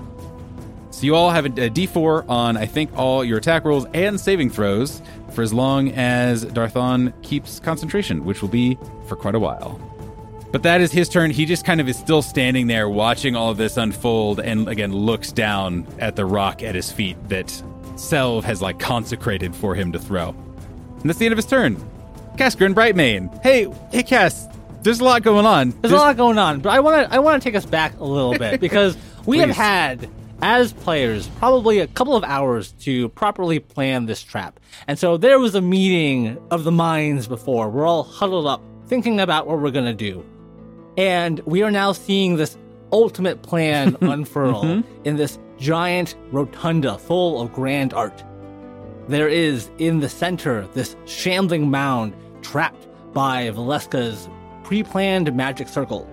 [0.90, 4.18] So you all have a, a D4 on I think all your attack rolls and
[4.18, 5.02] saving throws
[5.33, 9.79] for as long as Darthon keeps concentration, which will be for quite a while.
[10.52, 11.31] But that is his turn.
[11.31, 14.92] He just kind of is still standing there watching all of this unfold and again
[14.94, 17.48] looks down at the rock at his feet that
[17.96, 20.31] Selv has like consecrated for him to throw.
[21.00, 21.76] And that's the end of his turn.
[22.37, 23.42] Casker and Brightmane.
[23.42, 24.46] Hey, hey Cass,
[24.83, 25.70] there's a lot going on.
[25.81, 27.99] There's a lot going on, but I want to I want to take us back
[27.99, 30.09] a little bit because we have had
[30.42, 34.61] as players probably a couple of hours to properly plan this trap.
[34.87, 37.70] And so there was a meeting of the minds before.
[37.70, 40.25] We're all huddled up thinking about what we're going to do.
[40.96, 42.57] And we are now seeing this
[42.92, 45.03] ultimate plan unfurl mm-hmm.
[45.05, 48.22] in this giant rotunda full of grand art.
[49.09, 52.14] There is in the center this shambling mound
[52.50, 54.28] trapped by Valeska's
[54.62, 56.09] pre planned magic circle.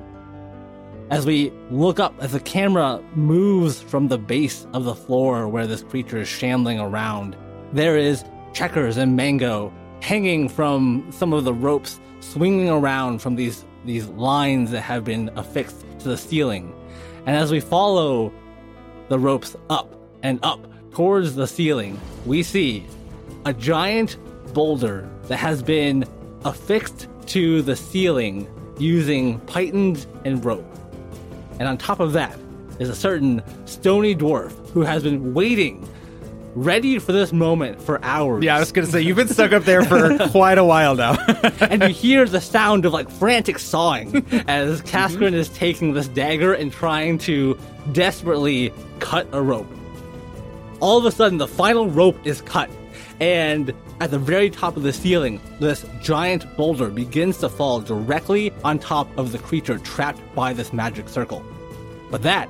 [1.11, 5.67] As we look up, as the camera moves from the base of the floor where
[5.67, 7.35] this creature is shambling around,
[7.71, 13.63] there is Checkers and Mango hanging from some of the ropes, swinging around from these,
[13.85, 16.73] these lines that have been affixed to the ceiling.
[17.27, 18.33] And as we follow
[19.09, 19.93] the ropes up
[20.23, 22.85] and up towards the ceiling, we see
[23.45, 24.17] a giant
[24.53, 26.05] boulder that has been
[26.45, 30.65] affixed to the ceiling using pitons and rope.
[31.59, 32.37] And on top of that
[32.79, 35.87] is a certain stony dwarf who has been waiting,
[36.55, 38.43] ready for this moment for hours.
[38.43, 41.15] Yeah, I was gonna say you've been stuck up there for quite a while now.
[41.61, 46.53] and you hear the sound of like frantic sawing as Kaskrin is taking this dagger
[46.53, 47.57] and trying to
[47.91, 49.67] desperately cut a rope.
[50.79, 52.69] All of a sudden, the final rope is cut,
[53.21, 58.51] and at the very top of the ceiling, this giant boulder begins to fall directly
[58.63, 61.45] on top of the creature trapped by this magic circle.
[62.11, 62.49] But that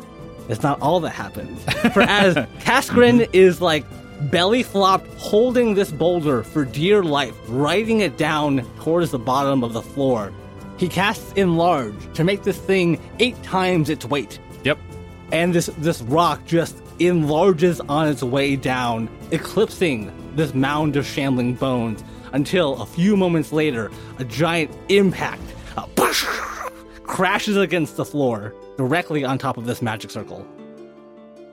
[0.49, 1.63] is not all that happens.
[1.93, 3.85] For as Kaskrin is like
[4.31, 9.73] belly flopped, holding this boulder for dear life, riding it down towards the bottom of
[9.73, 10.31] the floor,
[10.77, 14.79] he casts Enlarge to make this thing eight times its weight Yep.
[15.31, 21.53] and this this rock just enlarges on its way down, eclipsing this mound of shambling
[21.55, 25.41] bones until a few moments later, a giant impact
[25.77, 25.85] uh,
[27.03, 30.45] crashes against the floor directly on top of this magic circle.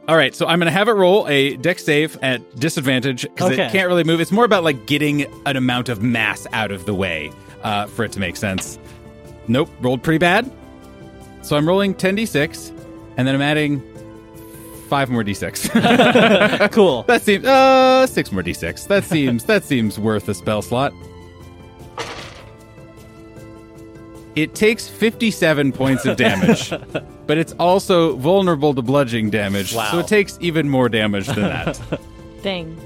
[0.09, 3.53] All right, so I'm going to have it roll a dex save at disadvantage because
[3.53, 3.67] Okay.
[3.67, 4.21] it can't really move.
[4.21, 7.31] It's more about like getting an amount of mass out of the way
[7.63, 8.79] uh, for it to make sense.
[9.47, 10.51] Nope, rolled pretty bad.
[11.43, 12.71] So I'm rolling 10d6,
[13.17, 13.83] and then I'm adding
[14.91, 16.71] five more d6.
[16.73, 17.03] Cool.
[17.09, 18.89] that seems uh six more d6.
[18.89, 20.93] That seems that seems worth a spell slot.
[24.37, 26.71] It takes 57 points of damage,
[27.27, 31.81] but it's also vulnerable to bludgeoning damage, so it takes even more damage than that.
[32.43, 32.79] Dang.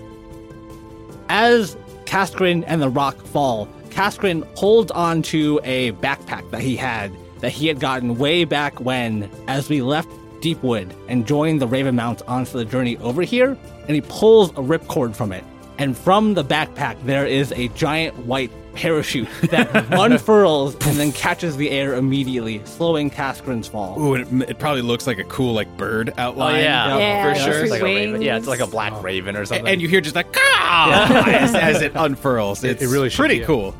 [1.28, 7.12] As Kaskrin and the rock fall, Kaskrin holds on to a backpack that he had
[7.40, 10.08] that he had gotten way back when, as we left
[10.44, 13.56] Deepwood and joined the Raven Mount onto the journey over here,
[13.88, 15.42] and he pulls a ripcord from it.
[15.78, 21.56] And from the backpack, there is a giant white parachute that unfurls and then catches
[21.56, 23.98] the air immediately, slowing Kaskrin's fall.
[23.98, 26.56] Ooh, and it, it probably looks like a cool like bird outline.
[26.56, 26.62] Oh outline.
[26.62, 27.62] yeah, Yeah, for those sure.
[27.62, 28.20] It's like a raven.
[28.20, 29.66] Yeah, it's like a black raven or something.
[29.66, 32.62] And you hear just like ah as, as it unfurls.
[32.62, 33.74] It's it really pretty be cool.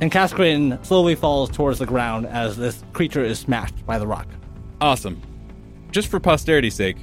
[0.00, 4.28] And Kaskrin slowly falls towards the ground as this creature is smashed by the rock.
[4.80, 5.20] Awesome.
[5.94, 6.96] Just for posterity's sake,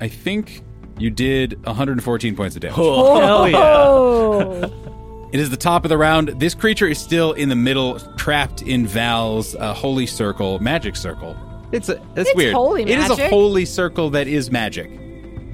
[0.00, 0.62] I think
[0.98, 2.76] you did 114 points of damage.
[2.76, 3.58] Hell yeah.
[3.58, 4.74] Oh.
[5.30, 6.28] It is the top of the round.
[6.40, 11.36] This creature is still in the middle, trapped in Val's uh, holy circle, magic circle.
[11.70, 12.54] It's a that's It's weird.
[12.54, 13.28] holy It is a magic.
[13.28, 14.90] holy circle that is magic.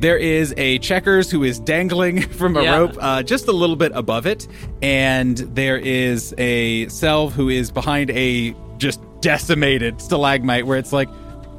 [0.01, 2.77] There is a checkers who is dangling from a Yeah.
[2.79, 4.47] rope uh, just a little bit above it,
[4.81, 11.09] and there is a Selv who is behind a just decimated stalagmite where it's like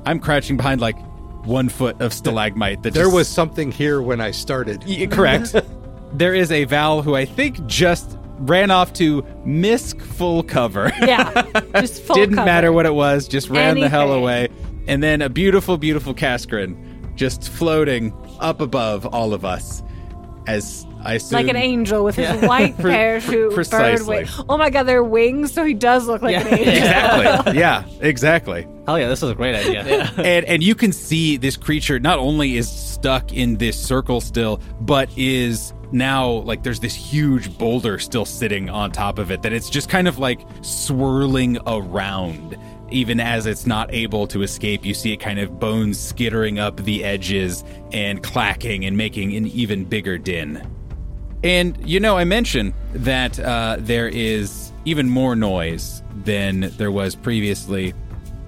[0.06, 0.96] I'm crouching behind like
[1.46, 2.84] one foot of stalagmite.
[2.84, 4.84] That There just- was something here when I started.
[4.88, 5.56] Y- correct.
[6.14, 10.92] there is a Val who I think just ran off to misc full cover.
[11.00, 11.44] Yeah.
[11.80, 12.46] Just full Didn't cover.
[12.46, 14.50] matter what it was, just ran the hell away.
[14.88, 16.76] And then a beautiful, beautiful Kaskrin
[17.16, 19.82] just floating up above all of us
[20.48, 21.36] as I assume.
[21.38, 24.18] Like an angel with his white Pre- parachute, bird precisely.
[24.24, 24.28] wing.
[24.50, 26.74] Oh my god, they're wings, so he does look like an angel.
[26.74, 27.58] Exactly.
[27.60, 28.68] yeah, exactly.
[28.86, 29.84] Hell yeah, this is a great idea.
[30.18, 34.60] and and you can see this creature not only is stuck in this circle still,
[34.82, 39.54] but is now like there's this huge boulder still sitting on top of it that
[39.54, 42.58] it's just kind of like swirling around.
[42.92, 46.78] Even as it's not able to escape, you see it kind of bones skittering up
[46.78, 50.62] the edges and clacking and making an even bigger din.
[51.44, 57.16] And you know, I mentioned that uh, there is even more noise than there was
[57.16, 57.94] previously,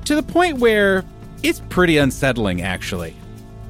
[0.06, 1.04] to the point where
[1.44, 2.62] it's pretty unsettling.
[2.62, 3.16] Actually,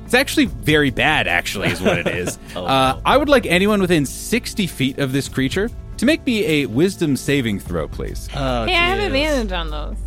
[0.06, 1.28] it's actually very bad.
[1.28, 2.38] Actually, is what it is.
[2.56, 6.66] uh, I would like anyone within sixty feet of this creature to make me a
[6.68, 8.30] Wisdom saving throw, please.
[8.36, 9.98] Oh, Hey, I have advantage on those.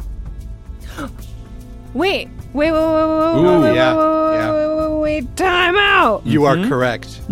[1.95, 4.53] Wait, wait, wait, wait, wait, wait, Ooh, wait, yeah, wait, wait, yeah.
[4.53, 6.25] wait, wait, wait, wait, time out.
[6.27, 7.21] You are correct.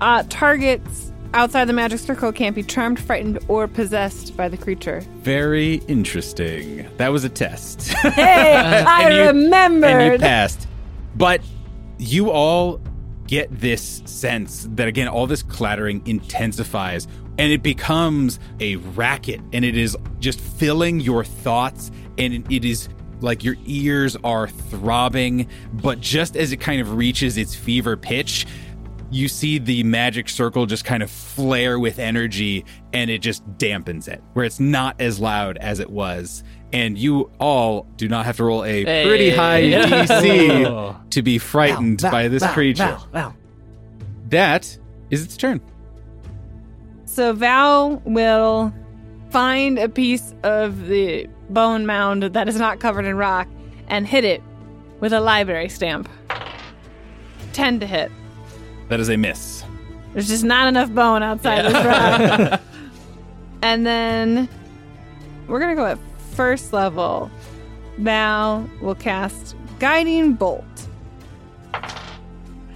[0.00, 5.02] Uh, targets outside the magic circle can't be charmed, frightened, or possessed by the creature.
[5.20, 6.88] Very interesting.
[6.96, 7.88] That was a test.
[7.92, 8.54] Hey,
[8.86, 9.90] I And you- remembered.
[9.90, 10.66] and you passed.
[11.16, 11.42] But
[11.98, 12.80] you all
[13.26, 17.06] get this sense that again, all this clattering intensifies
[17.40, 22.88] and it becomes a racket and it is just filling your thoughts and it is
[23.20, 25.48] like your ears are throbbing.
[25.72, 28.46] But just as it kind of reaches its fever pitch,
[29.10, 34.06] you see the magic circle just kind of flare with energy and it just dampens
[34.06, 38.36] it where it's not as loud as it was and you all do not have
[38.36, 39.36] to roll a pretty Hey.
[39.36, 39.86] high Oh.
[40.06, 43.36] dc to be frightened Val, by this Val, creature Val, Val.
[44.28, 44.78] that
[45.10, 45.60] is its turn
[47.20, 48.72] So Val will
[49.28, 53.46] find a piece of the bone mound that is not covered in rock
[53.88, 54.42] and hit it
[55.00, 56.08] with a library stamp.
[57.52, 58.10] 10 to hit.
[58.88, 59.64] that is a miss
[60.14, 62.60] There's just not enough bone outside this rock.
[63.62, 64.48] and then
[65.46, 65.98] we're going to go at
[66.30, 67.30] first level.
[67.98, 70.64] Val will cast Guiding Bolt.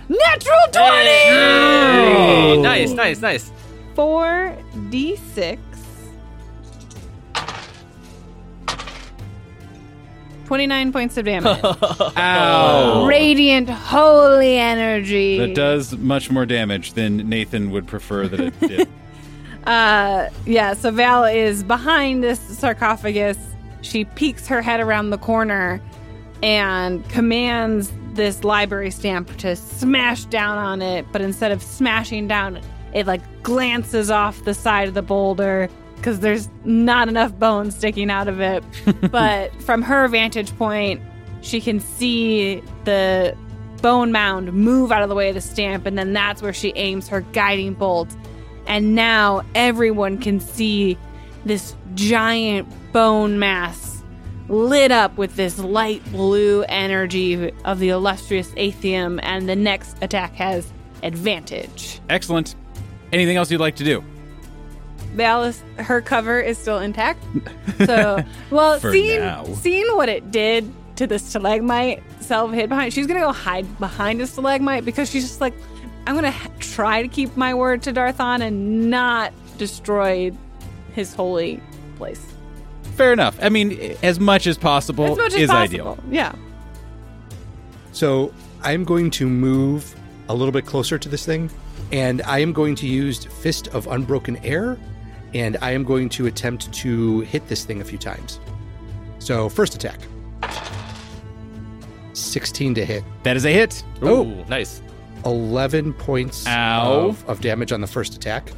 [0.06, 0.84] Natural 20!
[0.84, 3.50] Hey, nice, nice, nice.
[3.94, 4.56] Four
[4.90, 5.60] d six.
[10.46, 11.58] 29 points of damage.
[12.16, 13.06] Ow!
[13.06, 15.38] Radiant holy energy.
[15.38, 18.88] That does much more damage than Nathan would prefer that it did.
[19.66, 23.38] Uh, yeah, so Val is behind this sarcophagus.
[23.80, 25.80] She peeks her head around the corner
[26.42, 32.56] and commands this library stamp to smash down on it, but instead of smashing down,
[32.58, 32.64] it
[33.02, 38.28] like glances off the side of the boulder because there's not enough bone sticking out
[38.28, 38.62] of it.
[39.10, 41.00] but from her vantage point,
[41.40, 43.36] she can see the
[43.82, 46.72] bone mound move out of the way of the stamp, and then that's where she
[46.76, 48.14] aims her guiding bolt.
[48.66, 50.96] And now everyone can see
[51.44, 54.02] this giant bone mass
[54.48, 60.34] lit up with this light blue energy of the illustrious Atheum, and the next attack
[60.34, 60.70] has
[61.02, 62.00] advantage.
[62.08, 62.54] Excellent.
[63.14, 64.02] Anything else you'd like to do?
[65.14, 67.22] Val is, her cover is still intact.
[67.86, 69.44] So, well, For seeing now.
[69.46, 72.92] seeing what it did to the stalagmite, Selv hid behind.
[72.94, 75.54] She's gonna go hide behind a stalagmite because she's just like,
[76.06, 80.30] I'm gonna ha- try to keep my word to Darthon and not destroy
[80.94, 81.60] his holy
[81.96, 82.24] place
[82.96, 83.36] Fair enough.
[83.42, 85.92] I mean, as much as possible as much as is possible.
[85.92, 85.98] ideal.
[86.10, 86.34] Yeah.
[87.92, 89.94] So I'm going to move
[90.28, 91.50] a little bit closer to this thing,
[91.94, 94.76] and I am going to use Fist of Unbroken Air,
[95.32, 98.40] and I am going to attempt to hit this thing a few times.
[99.20, 100.00] So first attack.
[102.12, 103.04] 16 to hit.
[103.22, 103.84] That is a hit.
[104.02, 104.82] Oh, nice.
[105.24, 108.50] 11 points of, of damage on the first attack.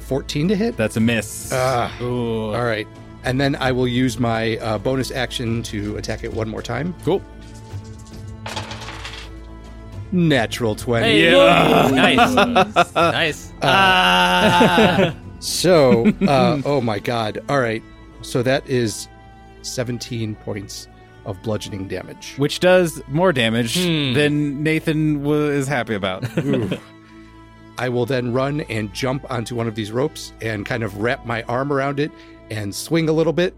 [0.00, 0.76] 14 to hit.
[0.76, 1.50] That's a miss.
[1.54, 2.54] Ah, Ooh.
[2.54, 2.86] all right.
[3.24, 6.94] And then I will use my uh, bonus action to attack it one more time.
[7.02, 7.22] cool.
[10.12, 11.04] Natural 20.
[11.06, 11.88] Hey, Yeah.
[12.94, 13.54] nice.
[13.62, 15.14] nice.
[15.40, 17.40] So, uh, oh my god.
[17.48, 17.82] All right.
[18.22, 19.06] So that is
[19.62, 20.88] 17 points
[21.24, 22.34] of bludgeoning damage.
[22.38, 24.14] Which does more damage Hmm.
[24.14, 26.24] than Nathan was happy about.
[27.78, 31.24] I will then run and jump onto one of these ropes and kind of wrap
[31.24, 32.10] my arm around it
[32.50, 33.54] and swing a little bit.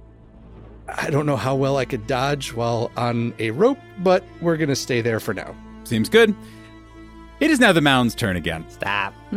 [0.86, 4.68] I don't know how well I could dodge while on a rope, but we're going
[4.68, 5.54] to stay there for now.
[5.90, 6.34] Seems good.
[7.40, 8.64] It is now the mound's turn again.
[8.70, 9.12] Stop.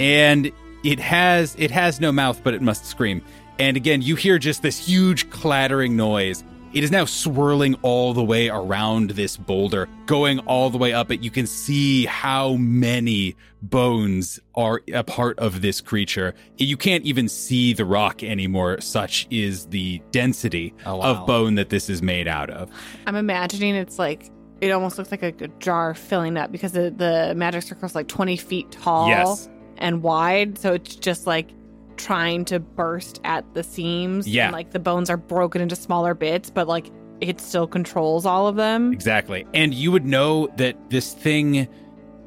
[0.00, 0.50] and
[0.84, 3.22] it has it has no mouth but it must scream
[3.58, 6.42] and again you hear just this huge clattering noise
[6.72, 11.12] it is now swirling all the way around this boulder going all the way up
[11.12, 17.04] it you can see how many bones are a part of this creature you can't
[17.04, 21.04] even see the rock anymore such is the density Oh, wow.
[21.20, 22.70] of bone that this is made out of
[23.06, 24.30] I'm imagining it's like
[24.62, 27.94] it almost looks like a, a jar filling up because the, the magic circle is
[27.94, 29.50] like 20 feet tall Yes.
[29.76, 30.56] and wide.
[30.56, 31.50] So it's just like
[31.96, 34.26] trying to burst at the seams.
[34.28, 34.44] Yeah.
[34.44, 36.86] And like the bones are broken into smaller bits, but like
[37.20, 38.92] it still controls all of them.
[38.92, 39.44] Exactly.
[39.52, 41.68] And you would know that this thing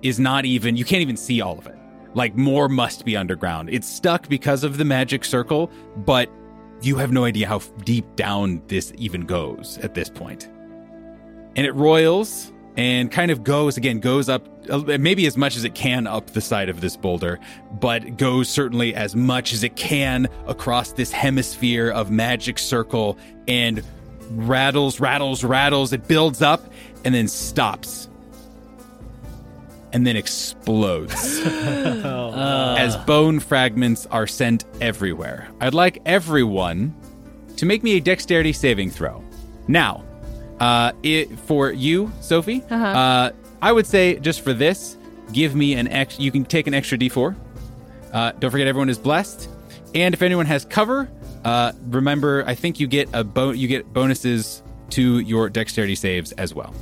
[0.01, 1.75] is not even, you can't even see all of it.
[2.15, 3.69] Like more must be underground.
[3.69, 6.29] It's stuck because of the magic circle, but
[6.81, 10.49] you have no idea how deep down this even goes at this point.
[11.55, 15.63] And it roils and kind of goes again, goes up uh, maybe as much as
[15.63, 17.39] it can up the side of this boulder,
[17.79, 23.83] but goes certainly as much as it can across this hemisphere of magic circle and
[24.31, 25.93] rattles, rattles, rattles.
[25.93, 26.71] It builds up
[27.03, 28.09] and then stops.
[29.93, 35.47] And then explodes as bone fragments are sent everywhere.
[35.61, 36.93] I'd like everyone
[37.55, 39.23] to make me a dexterity saving throw.
[39.69, 40.03] Now,
[40.59, 42.85] uh, it, for you, Sophie, Uh-huh.
[42.85, 43.31] uh,
[43.61, 44.97] I would say just for this,
[45.31, 46.19] give me an ex.
[46.19, 47.35] You can take an extra D4.
[48.13, 49.49] Uh, don't forget, everyone is blessed.
[49.93, 51.09] And if anyone has cover,
[51.43, 56.31] uh, remember, I think you get a bo- you get bonuses to your dexterity saves
[56.33, 56.73] as well.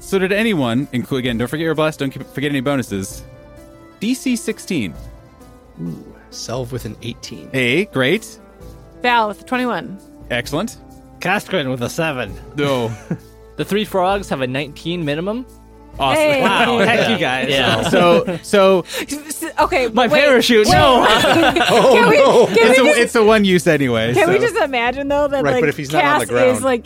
[0.00, 3.22] So did anyone, include again, don't forget your blessed, don't forget any bonuses.
[4.00, 4.94] DC 16.
[6.30, 7.50] Selv with an 18.
[7.52, 8.38] Hey, great.
[9.02, 9.98] Val with a 21.
[10.30, 10.78] Excellent.
[11.20, 12.32] Kaskrin with a seven.
[12.56, 12.90] No.
[13.56, 15.44] The three frogs have a 19 minimum.
[15.98, 16.14] Awesome.
[16.22, 16.42] Hey.
[16.42, 17.48] Wow, heck you guys.
[17.50, 17.82] Yeah.
[17.90, 18.84] So, so
[19.58, 19.88] Okay.
[19.88, 20.68] My wait, parachute.
[20.68, 21.04] No.
[21.08, 22.46] Oh, Can we, no.
[22.46, 24.14] can it's we a, just, it's a one use anyway.
[24.14, 26.56] can we just imagine though that Right, like but if he's not on the ground-
[26.56, 26.84] is like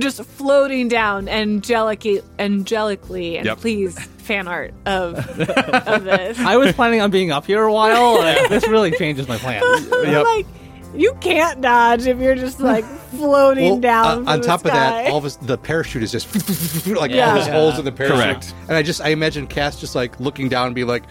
[0.00, 3.58] just floating down angelically, angelically, and Yep.
[3.58, 6.38] please fan art of of this.
[6.40, 8.22] I was planning on being up here a while.
[8.22, 9.62] and this really changes my plans.
[10.04, 10.24] Yep.
[10.24, 10.46] like
[10.94, 14.06] You can't dodge if you're just like floating Well, down.
[14.06, 15.02] uh, from on the top of sky.
[15.04, 17.28] that, all of us, the parachute is just like Yeah.
[17.30, 18.18] all those holes in the parachute.
[18.18, 18.54] Correct.
[18.68, 21.04] And I just I imagine Cass just like looking down and be like,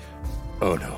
[0.62, 0.98] "Oh no."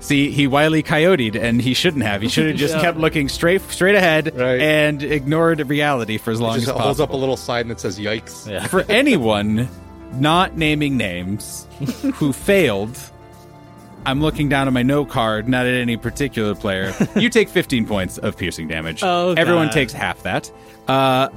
[0.00, 2.22] See, he wily coyoted, and he shouldn't have.
[2.22, 4.60] He should have just kept looking straight straight ahead Right.
[4.60, 7.04] and ignored reality for as long just as holds possible.
[7.04, 8.66] up a little sign that says "Yikes." Yeah.
[8.66, 9.68] for anyone
[10.14, 11.66] not naming names
[12.14, 12.98] who failed,
[14.04, 16.92] I'm looking down at my note card, not at any particular player.
[17.16, 19.02] You take 15 points of piercing damage.
[19.02, 19.72] Oh, Everyone God.
[19.74, 20.50] takes half that.
[20.88, 21.28] Uh,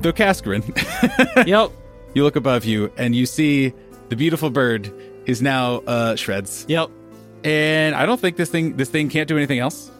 [0.00, 0.64] though Kaskarin,
[1.46, 1.70] yep.
[2.14, 3.72] you look above you and you see
[4.08, 4.92] the beautiful bird
[5.26, 6.64] is now uh, shreds.
[6.68, 6.90] Yep.
[7.44, 9.90] And I don't think this thing this thing can't do anything else.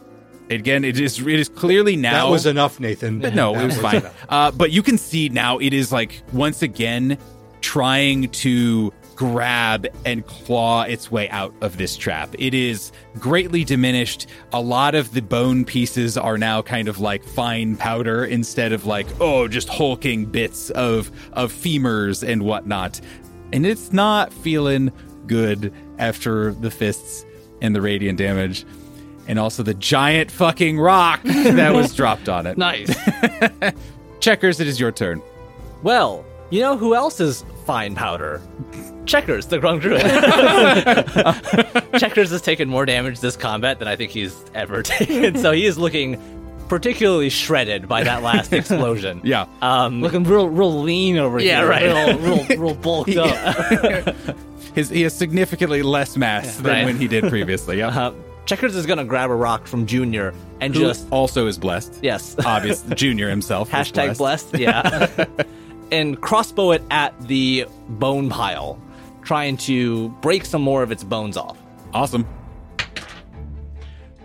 [0.50, 3.20] Again, it is it is clearly now That was enough, Nathan.
[3.20, 4.02] but no, That it was fine.
[4.28, 7.18] Uh, but you can see now it is like once again
[7.64, 12.34] trying to grab and claw its way out of this trap.
[12.38, 14.26] It is greatly diminished.
[14.52, 18.84] A lot of the bone pieces are now kind of like fine powder instead of
[18.84, 23.00] like oh just hulking bits of of femurs and whatnot.
[23.50, 24.92] And it's not feeling
[25.26, 27.24] good after the fists
[27.62, 28.66] and the radiant damage.
[29.26, 32.58] And also the giant fucking rock that was dropped on it.
[32.58, 32.94] Nice.
[34.20, 35.22] Checkers, it is your turn.
[35.82, 38.40] well, you know who else is fine powder?
[39.06, 40.00] Checkers, the Grung Druid.
[42.00, 45.66] Checkers has taken more damage this combat than I think he's ever taken, so he
[45.66, 46.20] is looking
[46.68, 49.20] particularly shredded by that last explosion.
[49.22, 49.46] Yeah.
[49.60, 51.68] Um, Looking real, real lean over yeah, here.
[51.68, 51.82] right.
[52.18, 54.16] Real, real, real bulked up.
[54.74, 56.84] His, he has significantly less mass than Right.
[56.86, 57.78] when he did previously.
[57.78, 57.88] Yeah.
[57.88, 58.14] Uh,
[58.46, 61.98] Checkers is gonna grab a rock from Junior and Who just also is blessed.
[62.02, 62.82] yes, Obvious.
[62.94, 63.68] Junior himself.
[63.68, 64.58] is hashtag blessed.
[64.58, 65.26] Yeah,
[65.92, 68.80] and crossbow it at the bone pile,
[69.22, 71.58] trying to break some more of its bones off.
[71.92, 72.26] Awesome.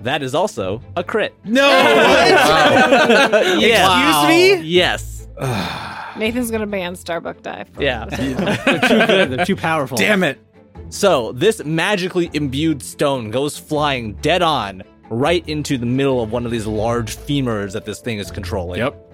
[0.01, 1.33] That is also a crit.
[1.43, 1.67] No!
[3.59, 4.19] Yeah.
[4.27, 4.67] Excuse me?
[4.67, 5.27] Yes.
[6.17, 7.63] Nathan's gonna ban Starbuck Die.
[7.65, 8.05] For Yeah.
[8.05, 9.31] They're too good.
[9.31, 9.97] They're too powerful.
[9.97, 10.39] Damn it.
[10.89, 16.45] So this magically imbued stone goes flying dead on right into the middle of one
[16.45, 18.79] of these large femurs that this thing is controlling.
[18.79, 19.08] Yep.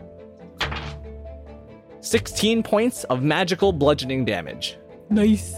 [2.06, 4.78] 16 points of magical bludgeoning damage.
[5.10, 5.56] Nice.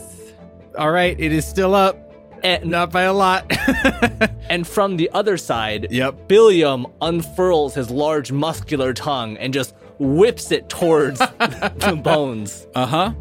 [0.77, 1.19] All right.
[1.19, 1.97] It is still up.
[2.43, 3.45] And, Not by a lot.
[4.49, 6.27] and from the other side, Yep.
[6.27, 12.65] Billiam unfurls his large muscular tongue and just whips it towards the bones.
[12.75, 13.13] uh huh.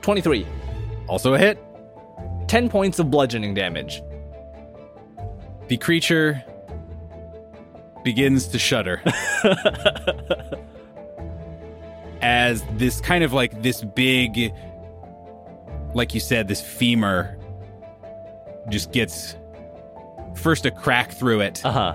[0.00, 0.46] 23.
[1.08, 1.58] Also a hit.
[2.48, 4.02] 10 points of bludgeoning damage.
[5.68, 6.42] The creature
[8.04, 9.00] begins to shudder
[12.22, 14.52] as this kind of like this big
[15.94, 17.36] like you said this femur
[18.70, 19.36] just gets
[20.36, 21.60] first a crack through it.
[21.64, 21.94] Uh-huh.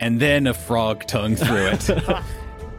[0.00, 1.88] and then a frog tongue through it.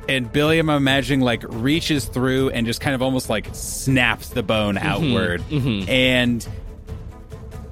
[0.10, 4.41] And billy i'm imagining like reaches through and just kind of almost like snaps the
[4.41, 5.43] bone outward.
[5.52, 6.47] And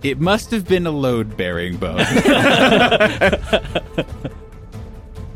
[0.03, 1.97] it must have been a load bearing bone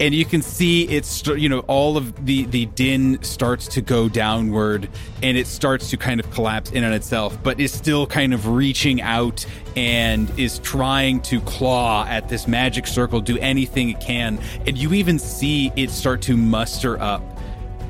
[0.02, 4.10] and you can see it's you know all of the the din starts to go
[4.10, 4.90] downward
[5.24, 8.48] and it starts to kind of collapse in on itself but is still kind of
[8.48, 9.46] reaching out
[9.76, 14.40] and is trying to claw at this magic circle do anything it can.
[14.68, 17.24] And you even see it start to muster up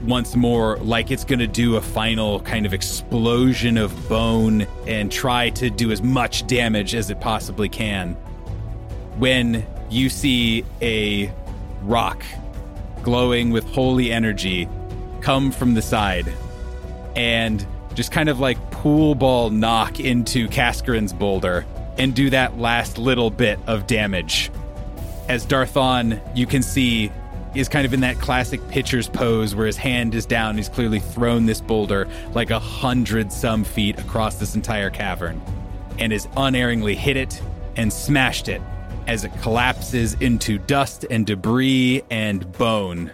[0.04, 5.12] once more like it's going to do a final kind of explosion of bone and
[5.12, 8.14] try to do as much damage as it possibly can.
[9.18, 11.28] When you see a
[11.82, 12.24] rock
[13.04, 14.68] glowing with holy energy
[15.22, 16.32] come from the side
[17.16, 21.66] and just kind of like pool ball knock into Kaskarin's boulder
[21.98, 24.52] and do that last little bit of damage.
[25.28, 27.12] As Darthon, you can see,
[27.54, 30.56] is kind of in that classic pitcher's pose where his hand is down.
[30.56, 35.42] He's clearly thrown this boulder like a hundred some feet across this entire cavern
[36.00, 37.42] and has unerringly hit it
[37.76, 38.62] and smashed it
[39.08, 43.12] as it collapses into dust and debris and bone.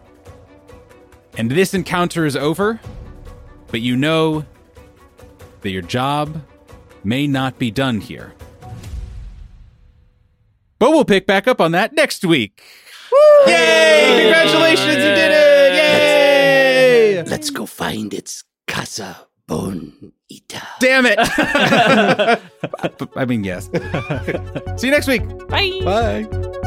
[1.38, 2.80] And this encounter is over,
[3.68, 4.46] but you know
[5.62, 6.42] that your job
[7.04, 8.34] may not be done here.
[10.80, 12.62] But we'll pick back up on that next week.
[13.48, 14.20] Yay!
[14.22, 15.74] Congratulations, you did it!
[15.74, 17.24] Yay!
[17.24, 20.62] Let's go find its Casa Bone Eater.
[20.80, 21.18] Damn it!
[23.16, 23.66] I mean, yes.
[24.78, 25.24] See you next week.
[25.48, 25.80] Bye.
[25.84, 26.64] Bye.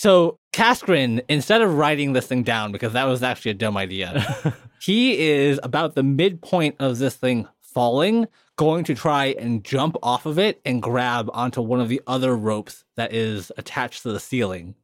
[0.00, 4.56] So Kaskrin, instead of writing this thing down, because that was actually a dumb idea,
[4.80, 8.26] he is about the midpoint of this thing falling,
[8.56, 12.34] going to try and jump off of it and grab onto one of the other
[12.34, 14.74] ropes that is attached to the ceiling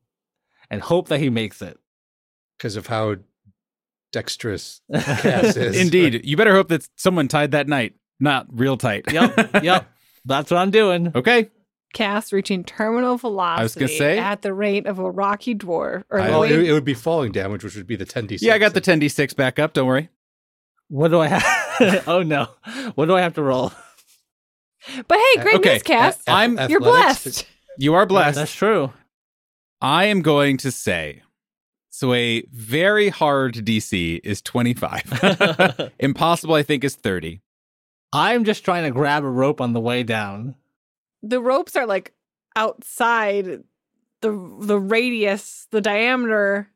[0.68, 1.78] and hope that he makes it.
[2.58, 3.16] because of how
[4.12, 5.80] dexterous Cass is.
[5.80, 6.26] Indeed.
[6.26, 7.94] You better hope that someone tied that night.
[8.20, 9.10] Not real tight.
[9.10, 9.90] Yep, yep.
[10.26, 11.12] That's what I'm doing.
[11.14, 11.48] okay.
[11.96, 16.04] Cast reaching terminal velocity was gonna say- at the rate of a rocky dwarf.
[16.10, 18.38] Or I- Well, it, it would be falling damage, which would be the 10d6.
[18.42, 19.72] Yeah, I got the 10d6 back up.
[19.72, 20.10] Don't worry.
[20.88, 22.04] What do I have?
[22.06, 22.48] oh no.
[22.96, 23.72] What do I have to roll?
[25.08, 26.28] but hey, uh, great Okay, news, Cast.
[26.28, 27.46] a- I'm- You're blessed.
[27.78, 28.36] You are blessed.
[28.36, 28.92] That's true.
[29.80, 31.22] I am going to say
[31.88, 35.90] so a very hard DC is 25.
[35.98, 37.40] Impossible, I think, is 30.
[38.12, 40.56] I'm just trying to grab a rope on the way down.
[41.28, 42.12] The ropes are like
[42.54, 43.62] outside
[44.22, 46.70] the the radius, the diameter,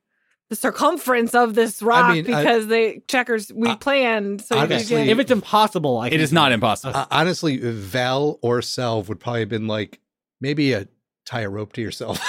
[0.48, 4.42] the circumference of this rock mean, I- because the checkers we I- planned.
[4.42, 6.96] So you honestly- can If it's impossible, I It can is not impossible.
[6.96, 10.00] Uh, honestly, Val or Selv would probably have been like,
[10.40, 10.88] maybe a
[11.26, 12.20] tie a rope to yourself.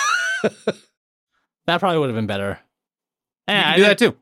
[1.68, 2.60] That probably would have been better.
[3.48, 4.18] you can I do that too.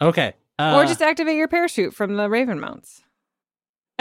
[0.00, 0.34] Okay.
[0.58, 3.02] Uh, or just activate your parachute from the Raven mounts.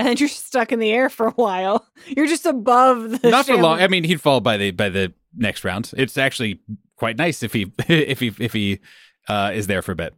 [0.05, 1.85] And then you're stuck in the air for a while.
[2.07, 3.81] You're just above the Not for long.
[3.81, 5.91] I mean, he'd fall by the by the next round.
[5.95, 6.59] It's actually
[6.95, 8.79] quite nice if he if he if he
[9.27, 10.15] uh, is there for a bit.